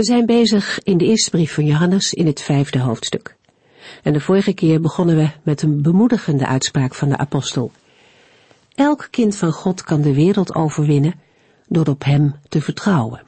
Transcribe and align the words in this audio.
We 0.00 0.06
zijn 0.06 0.26
bezig 0.26 0.78
in 0.82 0.98
de 0.98 1.04
eerste 1.04 1.30
brief 1.30 1.54
van 1.54 1.64
Johannes 1.64 2.14
in 2.14 2.26
het 2.26 2.40
vijfde 2.40 2.78
hoofdstuk. 2.78 3.36
En 4.02 4.12
de 4.12 4.20
vorige 4.20 4.52
keer 4.52 4.80
begonnen 4.80 5.16
we 5.16 5.30
met 5.42 5.62
een 5.62 5.82
bemoedigende 5.82 6.46
uitspraak 6.46 6.94
van 6.94 7.08
de 7.08 7.16
apostel. 7.16 7.70
Elk 8.74 9.08
kind 9.10 9.36
van 9.36 9.52
God 9.52 9.82
kan 9.82 10.00
de 10.00 10.14
wereld 10.14 10.54
overwinnen 10.54 11.14
door 11.68 11.86
op 11.86 12.04
Hem 12.04 12.34
te 12.48 12.60
vertrouwen. 12.60 13.22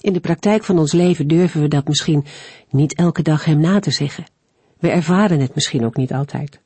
In 0.00 0.12
de 0.12 0.20
praktijk 0.20 0.64
van 0.64 0.78
ons 0.78 0.92
leven 0.92 1.28
durven 1.28 1.60
we 1.60 1.68
dat 1.68 1.88
misschien 1.88 2.24
niet 2.70 2.94
elke 2.94 3.22
dag 3.22 3.44
Hem 3.44 3.60
na 3.60 3.80
te 3.80 3.90
zeggen. 3.90 4.24
We 4.78 4.90
ervaren 4.90 5.40
het 5.40 5.54
misschien 5.54 5.84
ook 5.84 5.96
niet 5.96 6.12
altijd. 6.12 6.60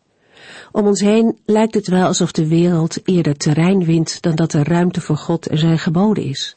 Om 0.72 0.86
ons 0.86 1.00
heen 1.00 1.38
lijkt 1.44 1.74
het 1.74 1.88
wel 1.88 2.06
alsof 2.06 2.32
de 2.32 2.48
wereld 2.48 3.08
eerder 3.08 3.36
terrein 3.36 3.84
wint 3.84 4.22
dan 4.22 4.34
dat 4.34 4.52
er 4.52 4.68
ruimte 4.68 5.00
voor 5.00 5.16
God 5.16 5.46
en 5.46 5.58
zijn 5.58 5.78
geboden 5.78 6.24
is. 6.24 6.56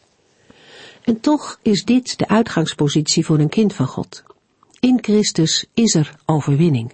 En 1.03 1.19
toch 1.19 1.59
is 1.61 1.83
dit 1.83 2.17
de 2.17 2.27
uitgangspositie 2.27 3.25
voor 3.25 3.39
een 3.39 3.49
kind 3.49 3.73
van 3.73 3.87
God. 3.87 4.23
In 4.79 4.97
Christus 5.01 5.65
is 5.73 5.95
er 5.95 6.15
overwinning. 6.25 6.93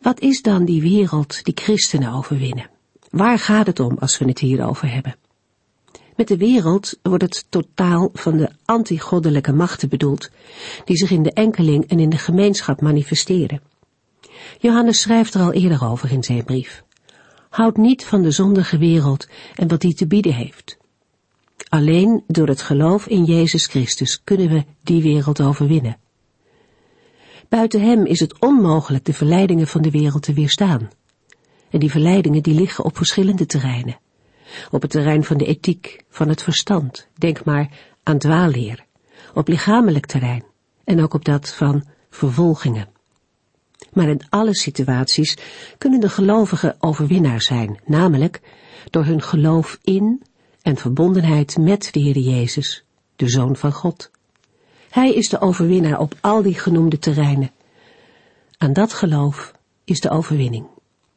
Wat 0.00 0.20
is 0.20 0.42
dan 0.42 0.64
die 0.64 0.82
wereld 0.82 1.44
die 1.44 1.54
christenen 1.56 2.12
overwinnen? 2.12 2.70
Waar 3.10 3.38
gaat 3.38 3.66
het 3.66 3.80
om 3.80 3.96
als 3.98 4.18
we 4.18 4.24
het 4.24 4.38
hier 4.38 4.66
over 4.66 4.92
hebben? 4.92 5.16
Met 6.16 6.28
de 6.28 6.36
wereld 6.36 6.98
wordt 7.02 7.22
het 7.22 7.46
totaal 7.48 8.10
van 8.12 8.36
de 8.36 8.50
antigoddelijke 8.64 9.52
machten 9.52 9.88
bedoeld, 9.88 10.30
die 10.84 10.96
zich 10.96 11.10
in 11.10 11.22
de 11.22 11.32
enkeling 11.32 11.88
en 11.88 12.00
in 12.00 12.10
de 12.10 12.18
gemeenschap 12.18 12.80
manifesteren. 12.80 13.60
Johannes 14.58 15.00
schrijft 15.00 15.34
er 15.34 15.40
al 15.40 15.52
eerder 15.52 15.84
over 15.84 16.12
in 16.12 16.22
zijn 16.22 16.44
brief. 16.44 16.84
Houd 17.50 17.76
niet 17.76 18.04
van 18.04 18.22
de 18.22 18.30
zondige 18.30 18.78
wereld 18.78 19.28
en 19.54 19.68
wat 19.68 19.80
die 19.80 19.94
te 19.94 20.06
bieden 20.06 20.34
heeft. 20.34 20.76
Alleen 21.68 22.24
door 22.26 22.48
het 22.48 22.62
geloof 22.62 23.06
in 23.06 23.24
Jezus 23.24 23.66
Christus 23.66 24.20
kunnen 24.24 24.48
we 24.48 24.64
die 24.82 25.02
wereld 25.02 25.40
overwinnen. 25.40 25.96
Buiten 27.48 27.80
Hem 27.80 28.06
is 28.06 28.20
het 28.20 28.40
onmogelijk 28.40 29.04
de 29.04 29.12
verleidingen 29.12 29.66
van 29.66 29.82
de 29.82 29.90
wereld 29.90 30.22
te 30.22 30.32
weerstaan. 30.32 30.90
En 31.70 31.80
die 31.80 31.90
verleidingen 31.90 32.42
die 32.42 32.54
liggen 32.54 32.84
op 32.84 32.96
verschillende 32.96 33.46
terreinen. 33.46 33.98
Op 34.70 34.82
het 34.82 34.90
terrein 34.90 35.24
van 35.24 35.36
de 35.36 35.46
ethiek, 35.46 36.04
van 36.08 36.28
het 36.28 36.42
verstand, 36.42 37.08
denk 37.14 37.44
maar 37.44 37.70
aan 38.02 38.18
dwaalleer. 38.18 38.84
Op 39.34 39.48
lichamelijk 39.48 40.06
terrein 40.06 40.44
en 40.84 41.02
ook 41.02 41.14
op 41.14 41.24
dat 41.24 41.54
van 41.54 41.84
vervolgingen. 42.10 42.88
Maar 43.92 44.08
in 44.08 44.20
alle 44.28 44.54
situaties 44.54 45.36
kunnen 45.78 46.00
de 46.00 46.08
gelovigen 46.08 46.76
overwinnaar 46.78 47.42
zijn, 47.42 47.80
namelijk 47.84 48.40
door 48.90 49.04
hun 49.04 49.22
geloof 49.22 49.78
in 49.82 50.22
en 50.64 50.76
verbondenheid 50.76 51.58
met 51.58 51.88
de 51.92 52.00
Heer 52.00 52.18
Jezus, 52.18 52.84
de 53.16 53.28
Zoon 53.28 53.56
van 53.56 53.72
God. 53.72 54.10
Hij 54.90 55.14
is 55.14 55.28
de 55.28 55.40
overwinnaar 55.40 55.98
op 56.00 56.14
al 56.20 56.42
die 56.42 56.58
genoemde 56.58 56.98
terreinen. 56.98 57.50
Aan 58.58 58.72
dat 58.72 58.92
geloof 58.92 59.52
is 59.84 60.00
de 60.00 60.10
overwinning. 60.10 60.66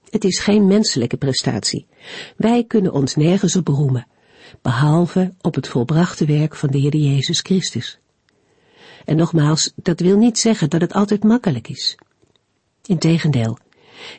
Het 0.10 0.24
is 0.24 0.40
geen 0.40 0.68
menselijke 0.68 1.18
prestatie. 1.18 1.86
Wij 2.38 2.64
kunnen 2.64 2.94
ons 2.94 3.16
nergens 3.16 3.56
op 3.56 3.66
beroemen, 3.66 4.08
behalve 4.62 5.34
op 5.42 5.56
het 5.56 5.68
volbrachte 5.68 6.26
werk 6.26 6.56
van 6.56 6.70
de 6.70 6.78
Heer 6.78 6.96
Jezus 6.96 7.40
Christus. 7.40 8.00
En 9.06 9.16
nogmaals, 9.16 9.72
dat 9.76 10.00
wil 10.00 10.18
niet 10.18 10.40
zeggen 10.40 10.70
dat 10.70 10.82
het 10.82 10.94
altijd 10.94 11.24
makkelijk 11.24 11.68
is. 11.68 11.98
Integendeel, 12.86 13.58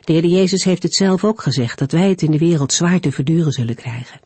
de 0.03 0.13
Heer 0.13 0.25
Jezus 0.25 0.63
heeft 0.63 0.83
het 0.83 0.95
zelf 0.95 1.23
ook 1.23 1.41
gezegd 1.41 1.79
dat 1.79 1.91
wij 1.91 2.09
het 2.09 2.21
in 2.21 2.31
de 2.31 2.37
wereld 2.37 2.73
zwaar 2.73 2.99
te 2.99 3.11
verduren 3.11 3.51
zullen 3.51 3.75
krijgen. 3.75 4.19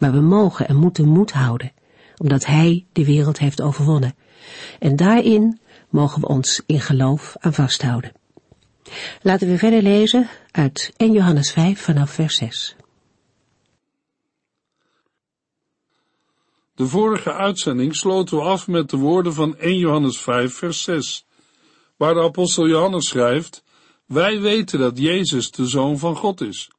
Maar 0.00 0.12
we 0.12 0.20
mogen 0.20 0.68
en 0.68 0.76
moeten 0.76 1.08
moed 1.08 1.32
houden, 1.32 1.72
omdat 2.16 2.46
Hij 2.46 2.86
de 2.92 3.04
wereld 3.04 3.38
heeft 3.38 3.60
overwonnen. 3.60 4.14
En 4.78 4.96
daarin 4.96 5.60
mogen 5.88 6.20
we 6.20 6.26
ons 6.26 6.62
in 6.66 6.80
geloof 6.80 7.36
aan 7.40 7.52
vasthouden. 7.52 8.12
Laten 9.22 9.48
we 9.48 9.58
verder 9.58 9.82
lezen 9.82 10.28
uit 10.50 10.92
1 10.96 11.12
Johannes 11.12 11.52
5 11.52 11.80
vanaf 11.80 12.10
vers 12.10 12.36
6. 12.36 12.76
De 16.74 16.86
vorige 16.86 17.32
uitzending 17.32 17.96
sloten 17.96 18.36
we 18.36 18.42
af 18.42 18.68
met 18.68 18.90
de 18.90 18.96
woorden 18.96 19.34
van 19.34 19.56
1 19.56 19.78
Johannes 19.78 20.18
5 20.18 20.54
vers 20.54 20.82
6, 20.82 21.26
waar 21.96 22.14
de 22.14 22.22
apostel 22.22 22.68
Johannes 22.68 23.08
schrijft, 23.08 23.64
wij 24.06 24.40
weten 24.40 24.78
dat 24.78 24.98
Jezus 24.98 25.50
de 25.50 25.66
Zoon 25.66 25.98
van 25.98 26.16
God 26.16 26.40
is 26.40 26.70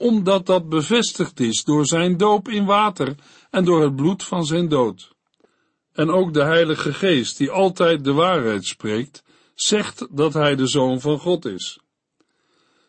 omdat 0.00 0.46
dat 0.46 0.68
bevestigd 0.68 1.40
is 1.40 1.64
door 1.64 1.86
zijn 1.86 2.16
doop 2.16 2.48
in 2.48 2.64
water 2.64 3.14
en 3.50 3.64
door 3.64 3.82
het 3.82 3.96
bloed 3.96 4.24
van 4.24 4.46
zijn 4.46 4.68
dood. 4.68 5.12
En 5.92 6.10
ook 6.10 6.34
de 6.34 6.42
Heilige 6.42 6.94
Geest, 6.94 7.36
die 7.36 7.50
altijd 7.50 8.04
de 8.04 8.12
waarheid 8.12 8.64
spreekt, 8.64 9.22
zegt 9.54 10.06
dat 10.10 10.34
hij 10.34 10.56
de 10.56 10.66
Zoon 10.66 11.00
van 11.00 11.18
God 11.18 11.44
is. 11.44 11.78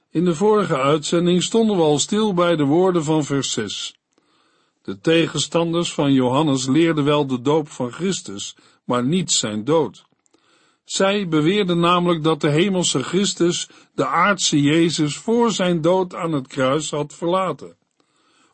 In 0.09 0.25
de 0.25 0.35
vorige 0.35 0.77
uitzending 0.77 1.43
stonden 1.43 1.75
we 1.75 1.81
al 1.81 1.99
stil 1.99 2.33
bij 2.33 2.55
de 2.55 2.65
woorden 2.65 3.03
van 3.03 3.23
vers 3.23 3.51
6. 3.51 3.95
De 4.81 4.99
tegenstanders 4.99 5.93
van 5.93 6.13
Johannes 6.13 6.67
leerden 6.67 7.03
wel 7.03 7.27
de 7.27 7.41
doop 7.41 7.69
van 7.69 7.91
Christus, 7.91 8.55
maar 8.85 9.05
niet 9.05 9.31
zijn 9.31 9.63
dood. 9.63 10.05
Zij 10.91 11.27
beweerden 11.27 11.79
namelijk 11.79 12.23
dat 12.23 12.41
de 12.41 12.49
hemelse 12.49 13.03
Christus 13.03 13.69
de 13.95 14.05
aardse 14.05 14.61
Jezus 14.61 15.17
voor 15.17 15.51
zijn 15.51 15.81
dood 15.81 16.15
aan 16.15 16.31
het 16.31 16.47
kruis 16.47 16.89
had 16.89 17.13
verlaten. 17.13 17.75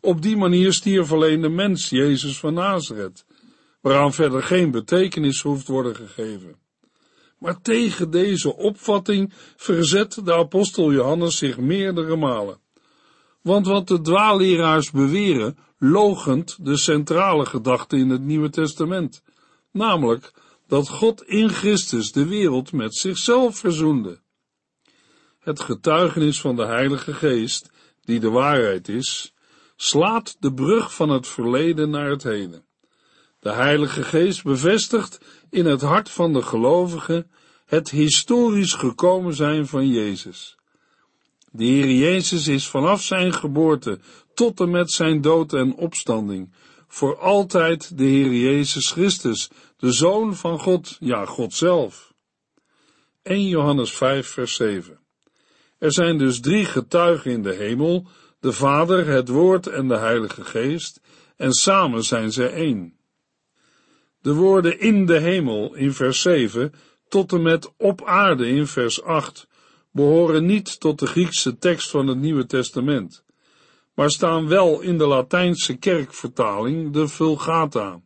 Op 0.02 0.22
die 0.22 0.38
manier 0.38 0.74
stierf 0.74 1.12
alleen 1.12 1.42
de 1.42 1.50
mens 1.50 1.90
Jezus 1.90 2.40
van 2.40 2.53
Nazareth, 2.53 3.25
waaraan 3.81 4.14
verder 4.14 4.44
geen 4.44 4.72
betekenis 4.72 5.42
hoeft 5.42 5.68
worden 5.68 5.96
gegeven. 5.96 6.56
Maar 7.40 7.62
tegen 7.62 8.09
deze 8.09 8.56
opvatting 8.56 9.34
verzet 9.56 10.19
de 10.24 10.34
apostel 10.34 10.92
Johannes 10.92 11.38
zich 11.38 11.58
meerdere 11.58 12.16
malen. 12.16 12.59
Want 13.42 13.68
wat 13.68 13.88
de 13.88 14.02
dwaalleraars 14.02 14.92
beweren, 14.92 15.58
logent 15.78 16.58
de 16.66 16.78
centrale 16.78 17.46
gedachte 17.46 17.98
in 17.98 18.09
het 18.09 18.22
Nieuwe 18.22 18.50
Testament, 18.50 19.22
namelijk 19.72 20.34
dat 20.68 20.90
God 20.90 21.24
in 21.24 21.50
Christus 21.50 22.12
de 22.12 22.26
wereld 22.26 22.72
met 22.72 22.96
zichzelf 22.96 23.58
verzoende. 23.58 24.20
Het 25.40 25.60
getuigenis 25.60 26.42
van 26.42 26.56
de 26.56 26.66
Heilige 26.66 27.14
Geest, 27.14 27.72
die 28.02 28.20
de 28.20 28.30
waarheid 28.30 28.88
is, 28.88 29.34
slaat 29.76 30.36
de 30.40 30.54
brug 30.54 30.94
van 30.94 31.10
het 31.10 31.28
verleden 31.28 31.90
naar 31.90 32.10
het 32.10 32.24
heden. 32.24 32.66
De 33.40 33.52
Heilige 33.52 34.04
Geest 34.04 34.44
bevestigt 34.44 35.20
in 35.50 35.66
het 35.66 35.82
hart 35.82 36.10
van 36.10 36.34
de 36.34 36.42
gelovigen 36.42 37.32
het 37.66 37.90
historisch 37.90 38.74
gekomen 38.74 39.34
zijn 39.34 39.68
van 39.68 39.88
Jezus. 39.88 40.58
De 41.52 41.64
Heer 41.64 41.92
Jezus 41.92 42.48
is 42.48 42.68
vanaf 42.68 43.02
zijn 43.02 43.34
geboorte 43.34 44.00
tot 44.34 44.60
en 44.60 44.70
met 44.70 44.92
zijn 44.92 45.22
dood 45.22 45.54
en 45.54 45.76
opstanding 45.76 46.54
voor 46.88 47.18
altijd 47.18 47.98
de 47.98 48.04
Heer 48.04 48.34
Jezus 48.34 48.92
Christus, 48.92 49.50
de 49.78 49.92
Zoon 49.92 50.36
van 50.36 50.60
God, 50.60 50.98
ja, 51.00 51.26
God 51.26 51.54
zelf. 51.54 52.13
1 53.22 53.48
Johannes 53.48 53.94
5, 53.94 54.28
vers 54.28 54.56
7. 54.56 55.00
Er 55.78 55.92
zijn 55.92 56.18
dus 56.18 56.40
drie 56.40 56.66
getuigen 56.66 57.31
in 57.31 57.44
de 57.44 57.54
hemel, 57.54 58.07
de 58.40 58.51
Vader, 58.51 59.07
het 59.07 59.28
Woord 59.28 59.68
en 59.68 59.88
de 59.88 59.98
Heilige 59.98 60.44
Geest, 60.44 61.01
en 61.36 61.51
samen 61.51 62.04
zijn 62.04 62.31
zij 62.31 62.51
één. 62.51 62.98
De 64.22 64.34
woorden 64.34 64.80
in 64.80 65.06
de 65.06 65.19
hemel 65.19 65.75
in 65.75 65.94
vers 65.94 66.22
7 66.22 66.74
tot 67.07 67.34
en 67.34 67.42
met 67.42 67.74
op 67.78 68.06
aarde 68.06 68.48
in 68.48 68.68
vers 68.68 69.04
8 69.04 69.48
behoren 69.92 70.46
niet 70.46 70.80
tot 70.80 71.00
de 71.00 71.07
Griekse 71.07 71.57
tekst 71.57 71.90
van 71.90 72.07
het 72.07 72.18
Nieuwe 72.18 72.46
Testament 72.46 73.25
maar 73.98 74.12
staan 74.12 74.48
wel 74.48 74.81
in 74.81 74.98
de 74.98 75.07
Latijnse 75.07 75.78
kerkvertaling, 75.78 76.94
de 76.94 77.07
Vulgata. 77.07 78.01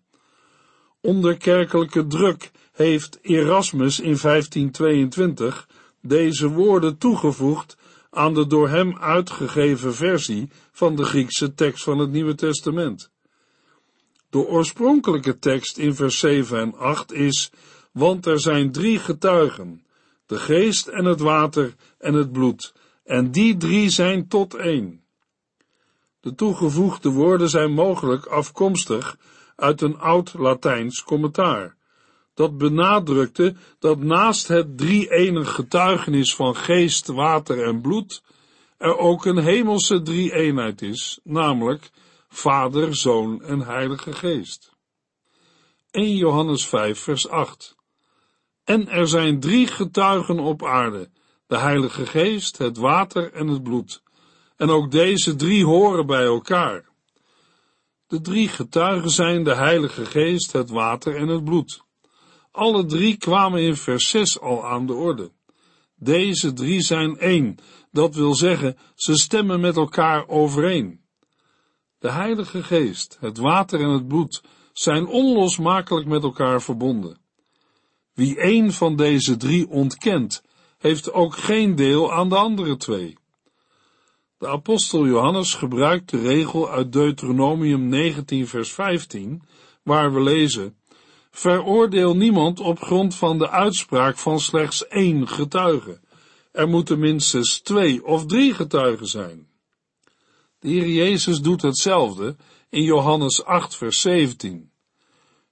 Onder 1.02 1.38
kerkelijke 1.38 2.08
druk 2.08 2.52
heeft 2.72 3.20
Erasmus 3.22 4.00
in 4.00 4.18
1522 4.22 5.68
deze 6.02 6.50
woorden 6.50 6.98
toegevoegd 6.98 7.78
aan 8.10 8.34
de 8.34 8.48
door 8.48 8.70
hem 8.70 8.98
uitgegeven 8.98 9.94
versie 9.94 10.50
van 10.72 10.96
de 10.96 11.04
Griekse 11.04 11.54
tekst 11.54 11.84
van 11.84 11.98
het 12.00 12.12
Nieuwe 12.12 12.36
Testament. 12.36 13.12
De 14.30 14.48
oorspronkelijke 14.48 15.40
tekst 15.40 15.78
in 15.78 15.96
vers 15.96 16.20
7 16.20 16.60
en 16.60 16.78
8 16.78 17.12
is 17.12 17.52
want 17.92 18.26
er 18.26 18.40
zijn 18.40 18.72
drie 18.72 19.00
getuigen, 19.00 19.86
de 20.26 20.38
geest 20.38 20.88
en 20.88 21.06
het 21.06 21.20
water 21.20 21.76
en 21.98 22.14
het 22.14 22.32
bloed, 22.32 22.74
en 23.04 23.32
die 23.32 23.58
drie 23.58 23.90
zijn 23.90 24.28
tot 24.28 24.54
één. 24.54 25.04
De 26.20 26.36
toegevoegde 26.36 27.10
woorden 27.10 27.50
zijn 27.50 27.72
mogelijk 27.72 28.26
afkomstig 28.26 29.18
uit 29.62 29.82
een 29.82 30.00
oud 30.00 30.34
Latijns 30.34 31.04
commentaar, 31.04 31.76
dat 32.34 32.58
benadrukte 32.58 33.56
dat 33.80 34.00
naast 34.00 34.48
het 34.48 34.78
drie-enig 34.78 35.56
getuigenis 35.56 36.36
van 36.36 36.56
geest, 36.56 37.08
water 37.08 37.64
en 37.64 37.82
bloed, 37.82 38.24
er 38.78 38.98
ook 38.98 39.26
een 39.26 39.38
hemelse 39.38 40.02
drie-eenheid 40.02 40.82
is, 40.82 41.20
namelijk 41.24 41.90
Vader, 42.30 42.96
Zoon 42.96 43.44
en 43.44 43.62
Heilige 43.62 44.14
Geest. 44.14 44.72
1 45.92 46.16
Johannes 46.16 46.66
5 46.66 47.00
vers 47.00 47.30
8 47.30 47.76
En 48.64 48.88
er 48.88 49.08
zijn 49.08 49.40
drie 49.40 49.68
getuigen 49.68 50.40
op 50.40 50.66
aarde, 50.66 51.10
de 51.48 51.58
Heilige 51.58 52.06
Geest, 52.06 52.58
het 52.58 52.78
water 52.78 53.34
en 53.34 53.48
het 53.48 53.64
bloed, 53.64 54.04
en 54.56 54.70
ook 54.70 54.92
deze 54.92 55.36
drie 55.36 55.66
horen 55.66 56.06
bij 56.06 56.26
elkaar. 56.26 56.91
De 58.12 58.22
drie 58.22 58.48
getuigen 58.48 59.10
zijn 59.10 59.44
de 59.44 59.56
Heilige 59.56 60.06
Geest, 60.06 60.52
het 60.52 60.70
water 60.70 61.16
en 61.16 61.28
het 61.28 61.44
bloed. 61.44 61.82
Alle 62.52 62.86
drie 62.86 63.18
kwamen 63.18 63.62
in 63.62 63.76
vers 63.76 64.10
6 64.10 64.40
al 64.40 64.68
aan 64.68 64.86
de 64.86 64.94
orde. 64.94 65.32
Deze 65.96 66.54
drie 66.54 66.82
zijn 66.82 67.18
één, 67.18 67.58
dat 67.92 68.16
wil 68.16 68.36
zeggen, 68.36 68.78
ze 68.96 69.16
stemmen 69.16 69.60
met 69.60 69.76
elkaar 69.76 70.28
overeen. 70.28 71.02
De 72.00 72.12
Heilige 72.12 72.64
Geest, 72.64 73.18
het 73.20 73.38
water 73.38 73.80
en 73.80 73.90
het 73.90 74.08
bloed 74.08 74.44
zijn 74.74 75.08
onlosmakelijk 75.08 76.08
met 76.08 76.24
elkaar 76.24 76.62
verbonden. 76.62 77.20
Wie 78.14 78.38
één 78.38 78.72
van 78.72 78.96
deze 78.96 79.38
drie 79.38 79.70
ontkent, 79.70 80.44
heeft 80.78 81.14
ook 81.14 81.36
geen 81.36 81.76
deel 81.76 82.14
aan 82.14 82.30
de 82.30 82.38
andere 82.38 82.78
twee. 82.78 83.18
De 84.42 84.48
apostel 84.48 85.06
Johannes 85.08 85.54
gebruikt 85.54 86.10
de 86.10 86.20
regel 86.20 86.70
uit 86.70 86.92
Deuteronomium 86.92 87.88
19 87.88 88.48
vers 88.48 88.72
15, 88.72 89.42
waar 89.84 90.14
we 90.14 90.22
lezen, 90.22 90.76
Veroordeel 91.32 92.16
niemand 92.16 92.60
op 92.60 92.80
grond 92.80 93.16
van 93.16 93.38
de 93.38 93.50
uitspraak 93.50 94.18
van 94.18 94.40
slechts 94.40 94.88
één 94.88 95.28
getuige. 95.28 96.00
Er 96.52 96.68
moeten 96.68 97.00
minstens 97.00 97.60
twee 97.60 98.06
of 98.06 98.26
drie 98.26 98.54
getuigen 98.54 99.08
zijn. 99.08 99.48
De 100.60 100.70
Heer 100.70 100.88
Jezus 100.88 101.42
doet 101.42 101.62
hetzelfde 101.62 102.36
in 102.70 102.84
Johannes 102.84 103.44
8 103.44 103.76
vers 103.76 104.02
17. 104.02 104.72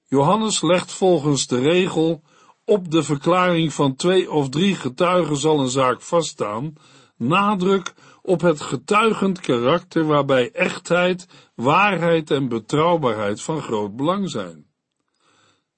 Johannes 0.05 0.61
legt 0.61 0.91
volgens 0.91 1.47
de 1.47 1.59
regel 1.59 2.23
op 2.65 2.91
de 2.91 3.03
verklaring 3.03 3.73
van 3.73 3.95
twee 3.95 4.31
of 4.31 4.49
drie 4.49 4.75
getuigen 4.75 5.37
zal 5.37 5.59
een 5.59 5.69
zaak 5.69 6.01
vaststaan, 6.01 6.73
nadruk 7.17 7.93
op 8.21 8.41
het 8.41 8.61
getuigend 8.61 9.39
karakter 9.39 10.05
waarbij 10.05 10.51
echtheid, 10.51 11.27
waarheid 11.55 12.31
en 12.31 12.47
betrouwbaarheid 12.47 13.41
van 13.41 13.61
groot 13.61 13.95
belang 13.95 14.29
zijn. 14.29 14.65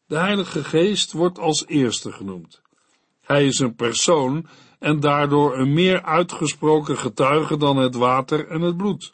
De 0.05 0.17
Heilige 0.17 0.63
Geest 0.63 1.11
wordt 1.11 1.39
als 1.39 1.65
eerste 1.67 2.11
genoemd. 2.11 2.61
Hij 3.21 3.45
is 3.45 3.59
een 3.59 3.75
persoon 3.75 4.47
en 4.79 4.99
daardoor 4.99 5.57
een 5.57 5.73
meer 5.73 6.03
uitgesproken 6.03 6.97
getuige 6.97 7.57
dan 7.57 7.77
het 7.77 7.95
water 7.95 8.47
en 8.47 8.61
het 8.61 8.77
bloed. 8.77 9.13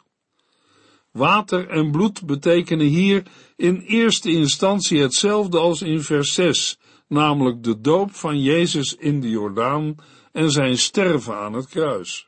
Water 1.10 1.68
en 1.68 1.90
bloed 1.90 2.26
betekenen 2.26 2.86
hier 2.86 3.22
in 3.56 3.80
eerste 3.80 4.30
instantie 4.30 5.00
hetzelfde 5.00 5.58
als 5.58 5.82
in 5.82 6.02
vers 6.02 6.34
6, 6.34 6.78
namelijk 7.08 7.62
de 7.62 7.80
doop 7.80 8.14
van 8.14 8.40
Jezus 8.40 8.94
in 8.94 9.20
de 9.20 9.28
Jordaan 9.28 9.94
en 10.32 10.50
zijn 10.50 10.78
sterven 10.78 11.36
aan 11.36 11.52
het 11.52 11.68
kruis. 11.68 12.27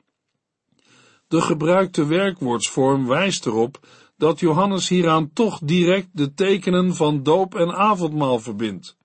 De 1.31 1.41
gebruikte 1.41 2.07
werkwoordsvorm 2.07 3.07
wijst 3.07 3.47
erop 3.47 3.79
dat 4.17 4.41
Johannes 4.41 4.89
hieraan 4.89 5.33
toch 5.33 5.61
direct 5.63 6.09
de 6.13 6.35
tekenen 6.35 6.95
van 6.95 7.23
doop 7.23 7.55
en 7.55 7.73
avondmaal 7.73 8.39
verbindt. 8.39 8.97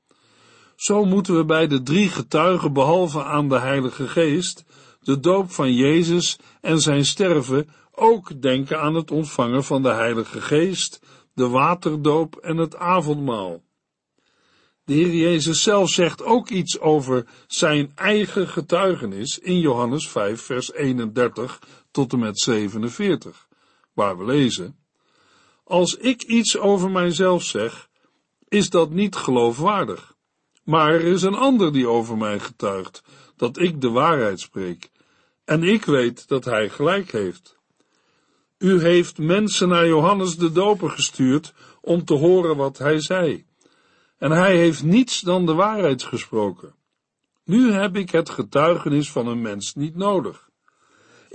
Zo 0.76 1.06
moeten 1.06 1.38
we 1.38 1.46
bij 1.46 1.68
de 1.68 1.84
drie 1.84 2.10
getuigen 2.10 2.74
behalve 2.74 3.24
aan 3.24 3.50
de 3.50 3.60
Heilige 3.60 4.08
Geest, 4.08 4.64
de 5.02 5.20
doop 5.20 5.52
van 5.52 5.74
Jezus 5.74 6.40
en 6.62 6.80
zijn 6.80 7.06
sterven 7.06 7.70
ook 7.92 8.42
denken 8.42 8.82
aan 8.82 8.96
het 8.96 9.12
ontvangen 9.12 9.64
van 9.64 9.82
de 9.82 9.94
Heilige 9.94 10.42
Geest, 10.42 11.02
de 11.34 11.48
waterdoop 11.48 12.36
en 12.36 12.58
het 12.58 12.76
avondmaal. 12.76 13.64
De 14.84 14.94
Heer 14.94 15.16
Jezus 15.16 15.64
zelf 15.64 15.90
zegt 15.90 16.24
ook 16.24 16.50
iets 16.50 16.80
over 16.80 17.26
zijn 17.48 17.92
eigen 17.96 18.48
getuigenis 18.48 19.40
in 19.40 19.60
Johannes 19.60 20.10
5 20.10 20.42
vers 20.42 20.74
31 20.74 21.60
tot 21.96 22.14
en 22.14 22.20
met 22.20 22.40
47, 22.40 23.48
waar 23.94 24.18
we 24.18 24.26
lezen, 24.26 24.78
Als 25.64 25.96
ik 25.96 26.24
iets 26.24 26.58
over 26.58 26.92
mijzelf 26.92 27.44
zeg, 27.44 27.90
is 28.48 28.70
dat 28.70 28.90
niet 28.90 29.16
geloofwaardig. 29.16 30.16
Maar 30.64 30.94
er 30.94 31.02
is 31.02 31.22
een 31.22 31.36
ander 31.36 31.74
die 31.74 31.88
over 31.88 32.18
mij 32.18 32.40
getuigt, 32.40 33.04
dat 33.36 33.58
ik 33.58 33.82
de 33.82 33.90
waarheid 33.90 34.40
spreek, 34.40 34.92
en 35.46 35.64
ik 35.64 35.86
weet 35.86 36.28
dat 36.28 36.46
hij 36.46 36.70
gelijk 36.70 37.12
heeft. 37.12 37.58
U 38.58 38.82
heeft 38.82 39.18
mensen 39.18 39.70
naar 39.70 39.88
Johannes 39.88 40.38
de 40.38 40.52
Doper 40.52 40.90
gestuurd 40.90 41.54
om 41.82 42.06
te 42.06 42.14
horen 42.14 42.58
wat 42.58 42.78
hij 42.78 43.00
zei, 43.00 43.46
en 44.18 44.32
hij 44.32 44.58
heeft 44.58 44.84
niets 44.84 45.22
dan 45.22 45.46
de 45.46 45.54
waarheid 45.54 46.04
gesproken. 46.04 46.76
Nu 47.44 47.72
heb 47.72 47.96
ik 47.96 48.10
het 48.10 48.30
getuigenis 48.30 49.12
van 49.12 49.28
een 49.28 49.42
mens 49.42 49.74
niet 49.74 49.96
nodig. 49.96 50.46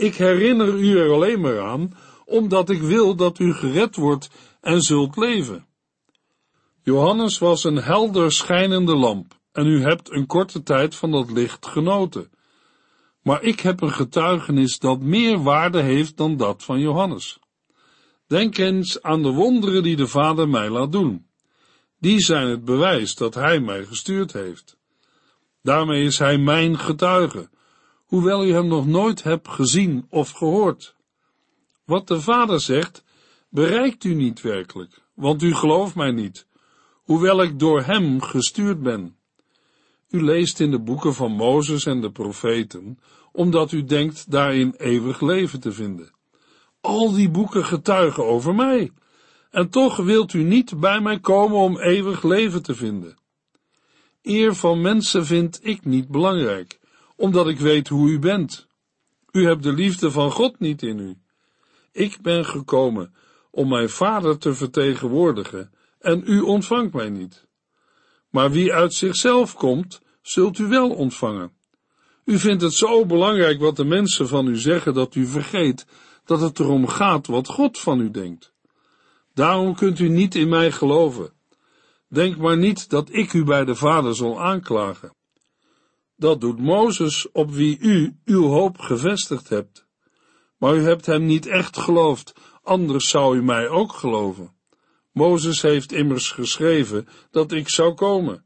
Ik 0.00 0.14
herinner 0.14 0.68
u 0.68 0.98
er 0.98 1.12
alleen 1.12 1.40
maar 1.40 1.60
aan, 1.60 1.96
omdat 2.24 2.70
ik 2.70 2.80
wil 2.80 3.14
dat 3.14 3.38
u 3.38 3.52
gered 3.52 3.96
wordt 3.96 4.30
en 4.60 4.80
zult 4.82 5.16
leven. 5.16 5.66
Johannes 6.82 7.38
was 7.38 7.64
een 7.64 7.76
helder 7.76 8.32
schijnende 8.32 8.96
lamp, 8.96 9.38
en 9.52 9.66
u 9.66 9.82
hebt 9.82 10.12
een 10.12 10.26
korte 10.26 10.62
tijd 10.62 10.94
van 10.94 11.10
dat 11.10 11.30
licht 11.30 11.66
genoten. 11.66 12.30
Maar 13.22 13.42
ik 13.42 13.60
heb 13.60 13.80
een 13.80 13.92
getuigenis 13.92 14.78
dat 14.78 15.00
meer 15.00 15.42
waarde 15.42 15.80
heeft 15.80 16.16
dan 16.16 16.36
dat 16.36 16.62
van 16.62 16.80
Johannes. 16.80 17.38
Denk 18.26 18.58
eens 18.58 19.02
aan 19.02 19.22
de 19.22 19.30
wonderen 19.30 19.82
die 19.82 19.96
de 19.96 20.06
Vader 20.06 20.48
mij 20.48 20.70
laat 20.70 20.92
doen. 20.92 21.26
Die 21.98 22.20
zijn 22.20 22.48
het 22.48 22.64
bewijs 22.64 23.14
dat 23.14 23.34
Hij 23.34 23.60
mij 23.60 23.84
gestuurd 23.84 24.32
heeft. 24.32 24.76
Daarmee 25.62 26.04
is 26.04 26.18
Hij 26.18 26.38
mijn 26.38 26.78
getuige, 26.78 27.48
hoewel 28.10 28.46
u 28.46 28.52
Hem 28.52 28.66
nog 28.66 28.86
nooit 28.86 29.22
hebt 29.22 29.48
gezien 29.48 30.06
of 30.08 30.30
gehoord. 30.30 30.94
Wat 31.84 32.08
de 32.08 32.20
Vader 32.20 32.60
zegt, 32.60 33.04
bereikt 33.48 34.04
u 34.04 34.14
niet 34.14 34.40
werkelijk, 34.40 35.02
want 35.14 35.42
u 35.42 35.54
gelooft 35.54 35.94
mij 35.94 36.10
niet, 36.10 36.46
hoewel 37.04 37.42
ik 37.42 37.58
door 37.58 37.82
Hem 37.82 38.20
gestuurd 38.20 38.82
ben. 38.82 39.16
U 40.08 40.24
leest 40.24 40.60
in 40.60 40.70
de 40.70 40.80
boeken 40.80 41.14
van 41.14 41.32
Mozes 41.32 41.86
en 41.86 42.00
de 42.00 42.10
profeten, 42.10 42.98
omdat 43.32 43.72
u 43.72 43.84
denkt 43.84 44.30
daarin 44.30 44.74
eeuwig 44.76 45.20
leven 45.20 45.60
te 45.60 45.72
vinden. 45.72 46.14
Al 46.80 47.12
die 47.12 47.30
boeken 47.30 47.64
getuigen 47.64 48.24
over 48.24 48.54
mij, 48.54 48.92
en 49.50 49.68
toch 49.68 49.96
wilt 49.96 50.32
u 50.32 50.42
niet 50.42 50.80
bij 50.80 51.00
mij 51.00 51.20
komen 51.20 51.56
om 51.56 51.78
eeuwig 51.78 52.22
leven 52.22 52.62
te 52.62 52.74
vinden. 52.74 53.18
Eer 54.22 54.54
van 54.54 54.80
mensen 54.80 55.26
vind 55.26 55.60
ik 55.62 55.84
niet 55.84 56.08
belangrijk, 56.08 56.79
omdat 57.20 57.48
ik 57.48 57.58
weet 57.58 57.88
hoe 57.88 58.10
u 58.10 58.18
bent. 58.18 58.66
U 59.30 59.46
hebt 59.46 59.62
de 59.62 59.72
liefde 59.72 60.10
van 60.10 60.30
God 60.30 60.58
niet 60.58 60.82
in 60.82 60.98
u. 60.98 61.16
Ik 61.92 62.20
ben 62.20 62.44
gekomen 62.44 63.14
om 63.50 63.68
mijn 63.68 63.90
vader 63.90 64.38
te 64.38 64.54
vertegenwoordigen 64.54 65.72
en 65.98 66.22
u 66.24 66.40
ontvangt 66.40 66.94
mij 66.94 67.10
niet. 67.10 67.46
Maar 68.30 68.50
wie 68.50 68.72
uit 68.72 68.94
zichzelf 68.94 69.54
komt, 69.54 70.00
zult 70.22 70.58
u 70.58 70.66
wel 70.66 70.90
ontvangen. 70.90 71.52
U 72.24 72.38
vindt 72.38 72.62
het 72.62 72.74
zo 72.74 73.06
belangrijk 73.06 73.60
wat 73.60 73.76
de 73.76 73.84
mensen 73.84 74.28
van 74.28 74.46
u 74.46 74.56
zeggen 74.56 74.94
dat 74.94 75.14
u 75.14 75.26
vergeet 75.26 75.86
dat 76.24 76.40
het 76.40 76.58
erom 76.58 76.86
gaat 76.86 77.26
wat 77.26 77.48
God 77.48 77.78
van 77.78 78.00
u 78.00 78.10
denkt. 78.10 78.52
Daarom 79.34 79.74
kunt 79.74 79.98
u 79.98 80.08
niet 80.08 80.34
in 80.34 80.48
mij 80.48 80.72
geloven. 80.72 81.32
Denk 82.08 82.36
maar 82.36 82.58
niet 82.58 82.90
dat 82.90 83.08
ik 83.12 83.32
u 83.32 83.44
bij 83.44 83.64
de 83.64 83.74
Vader 83.74 84.14
zal 84.14 84.40
aanklagen. 84.40 85.18
Dat 86.20 86.40
doet 86.40 86.58
Mozes 86.58 87.30
op 87.32 87.50
wie 87.50 87.78
u 87.78 88.16
uw 88.24 88.46
hoop 88.46 88.78
gevestigd 88.78 89.48
hebt. 89.48 89.86
Maar 90.58 90.76
u 90.76 90.82
hebt 90.82 91.06
hem 91.06 91.24
niet 91.24 91.46
echt 91.46 91.78
geloofd, 91.78 92.32
anders 92.62 93.08
zou 93.08 93.36
u 93.36 93.42
mij 93.42 93.68
ook 93.68 93.92
geloven. 93.92 94.54
Mozes 95.12 95.62
heeft 95.62 95.92
immers 95.92 96.30
geschreven 96.30 97.08
dat 97.30 97.52
ik 97.52 97.68
zou 97.68 97.94
komen. 97.94 98.44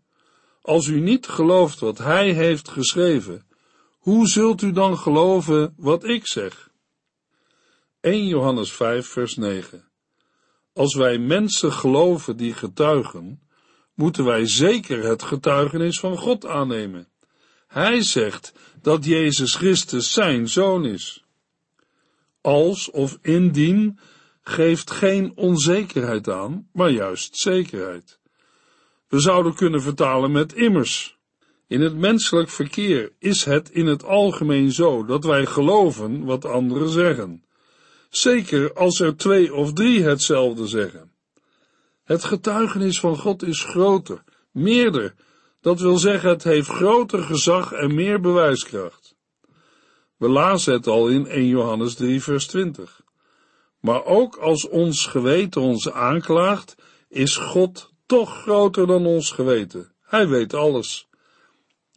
Als 0.61 0.87
u 0.87 1.01
niet 1.01 1.27
gelooft 1.27 1.81
wat 1.81 1.99
hij 1.99 2.33
heeft 2.33 2.69
geschreven, 2.69 3.47
hoe 3.99 4.29
zult 4.29 4.63
u 4.63 4.73
dan 4.73 4.99
geloven 4.99 5.75
wat 5.77 6.05
ik 6.05 6.27
zeg? 6.27 6.71
1 8.01 8.27
Johannes 8.27 8.73
5 8.73 9.07
vers 9.07 9.37
9 9.37 9.89
Als 10.73 10.95
wij 10.95 11.19
mensen 11.19 11.73
geloven 11.73 12.37
die 12.37 12.53
getuigen, 12.53 13.49
moeten 13.95 14.25
wij 14.25 14.47
zeker 14.47 15.05
het 15.05 15.23
getuigenis 15.23 16.01
van 16.01 16.19
God 16.19 16.47
aannemen. 16.47 17.13
Hij 17.75 18.03
zegt 18.03 18.53
dat 18.83 19.05
Jezus 19.05 19.55
Christus 19.55 20.13
zijn 20.13 20.49
zoon 20.49 20.85
is. 20.87 21.25
Als 22.41 22.91
of 22.91 23.19
indien 23.23 23.99
geeft 24.43 24.91
geen 24.91 25.33
onzekerheid 25.37 26.29
aan, 26.29 26.69
maar 26.73 26.91
juist 26.91 27.37
zekerheid. 27.37 28.19
We 29.09 29.21
zouden 29.21 29.55
kunnen 29.55 29.83
vertalen 29.83 30.33
met 30.33 30.53
immers. 30.53 31.19
In 31.67 31.81
het 31.81 31.97
menselijk 31.97 32.49
verkeer 32.49 33.13
is 33.19 33.45
het 33.45 33.71
in 33.71 33.87
het 33.87 34.05
algemeen 34.05 34.73
zo 34.73 35.05
dat 35.05 35.25
wij 35.25 35.47
geloven 35.47 36.25
wat 36.25 36.45
anderen 36.45 36.89
zeggen. 36.89 37.45
Zeker 38.09 38.75
als 38.75 39.01
er 39.01 39.17
twee 39.17 39.55
of 39.55 39.73
drie 39.73 40.03
hetzelfde 40.03 40.67
zeggen. 40.67 41.11
Het 42.05 42.25
getuigenis 42.25 43.01
van 43.01 43.19
God 43.19 43.43
is 43.43 43.65
groter, 43.65 44.25
meerder. 44.51 45.15
Dat 45.65 45.81
wil 45.81 45.99
zeggen, 45.99 46.29
het 46.29 46.45
heeft 46.45 46.69
groter 46.69 47.23
gezag 47.23 47.73
en 47.73 47.95
meer 47.95 48.21
bewijskracht. 48.21 49.17
We 50.17 50.29
lazen 50.29 50.73
het 50.73 50.87
al 50.87 51.09
in 51.09 51.27
1 51.27 51.47
Johannes 51.47 51.95
3, 51.95 52.23
vers 52.23 52.47
20. 52.47 53.01
Maar 53.81 54.05
ook 54.05 54.37
als 54.37 54.69
ons 54.69 55.07
geweten 55.07 55.61
ons 55.61 55.91
aanklaagt, 55.91 56.75
is 57.09 57.37
God 57.37 57.93
toch 58.07 58.43
groter 58.43 58.87
dan 58.87 59.07
ons 59.07 59.31
geweten. 59.31 59.93
Hij 60.01 60.29
weet 60.29 60.55
alles. 60.55 61.09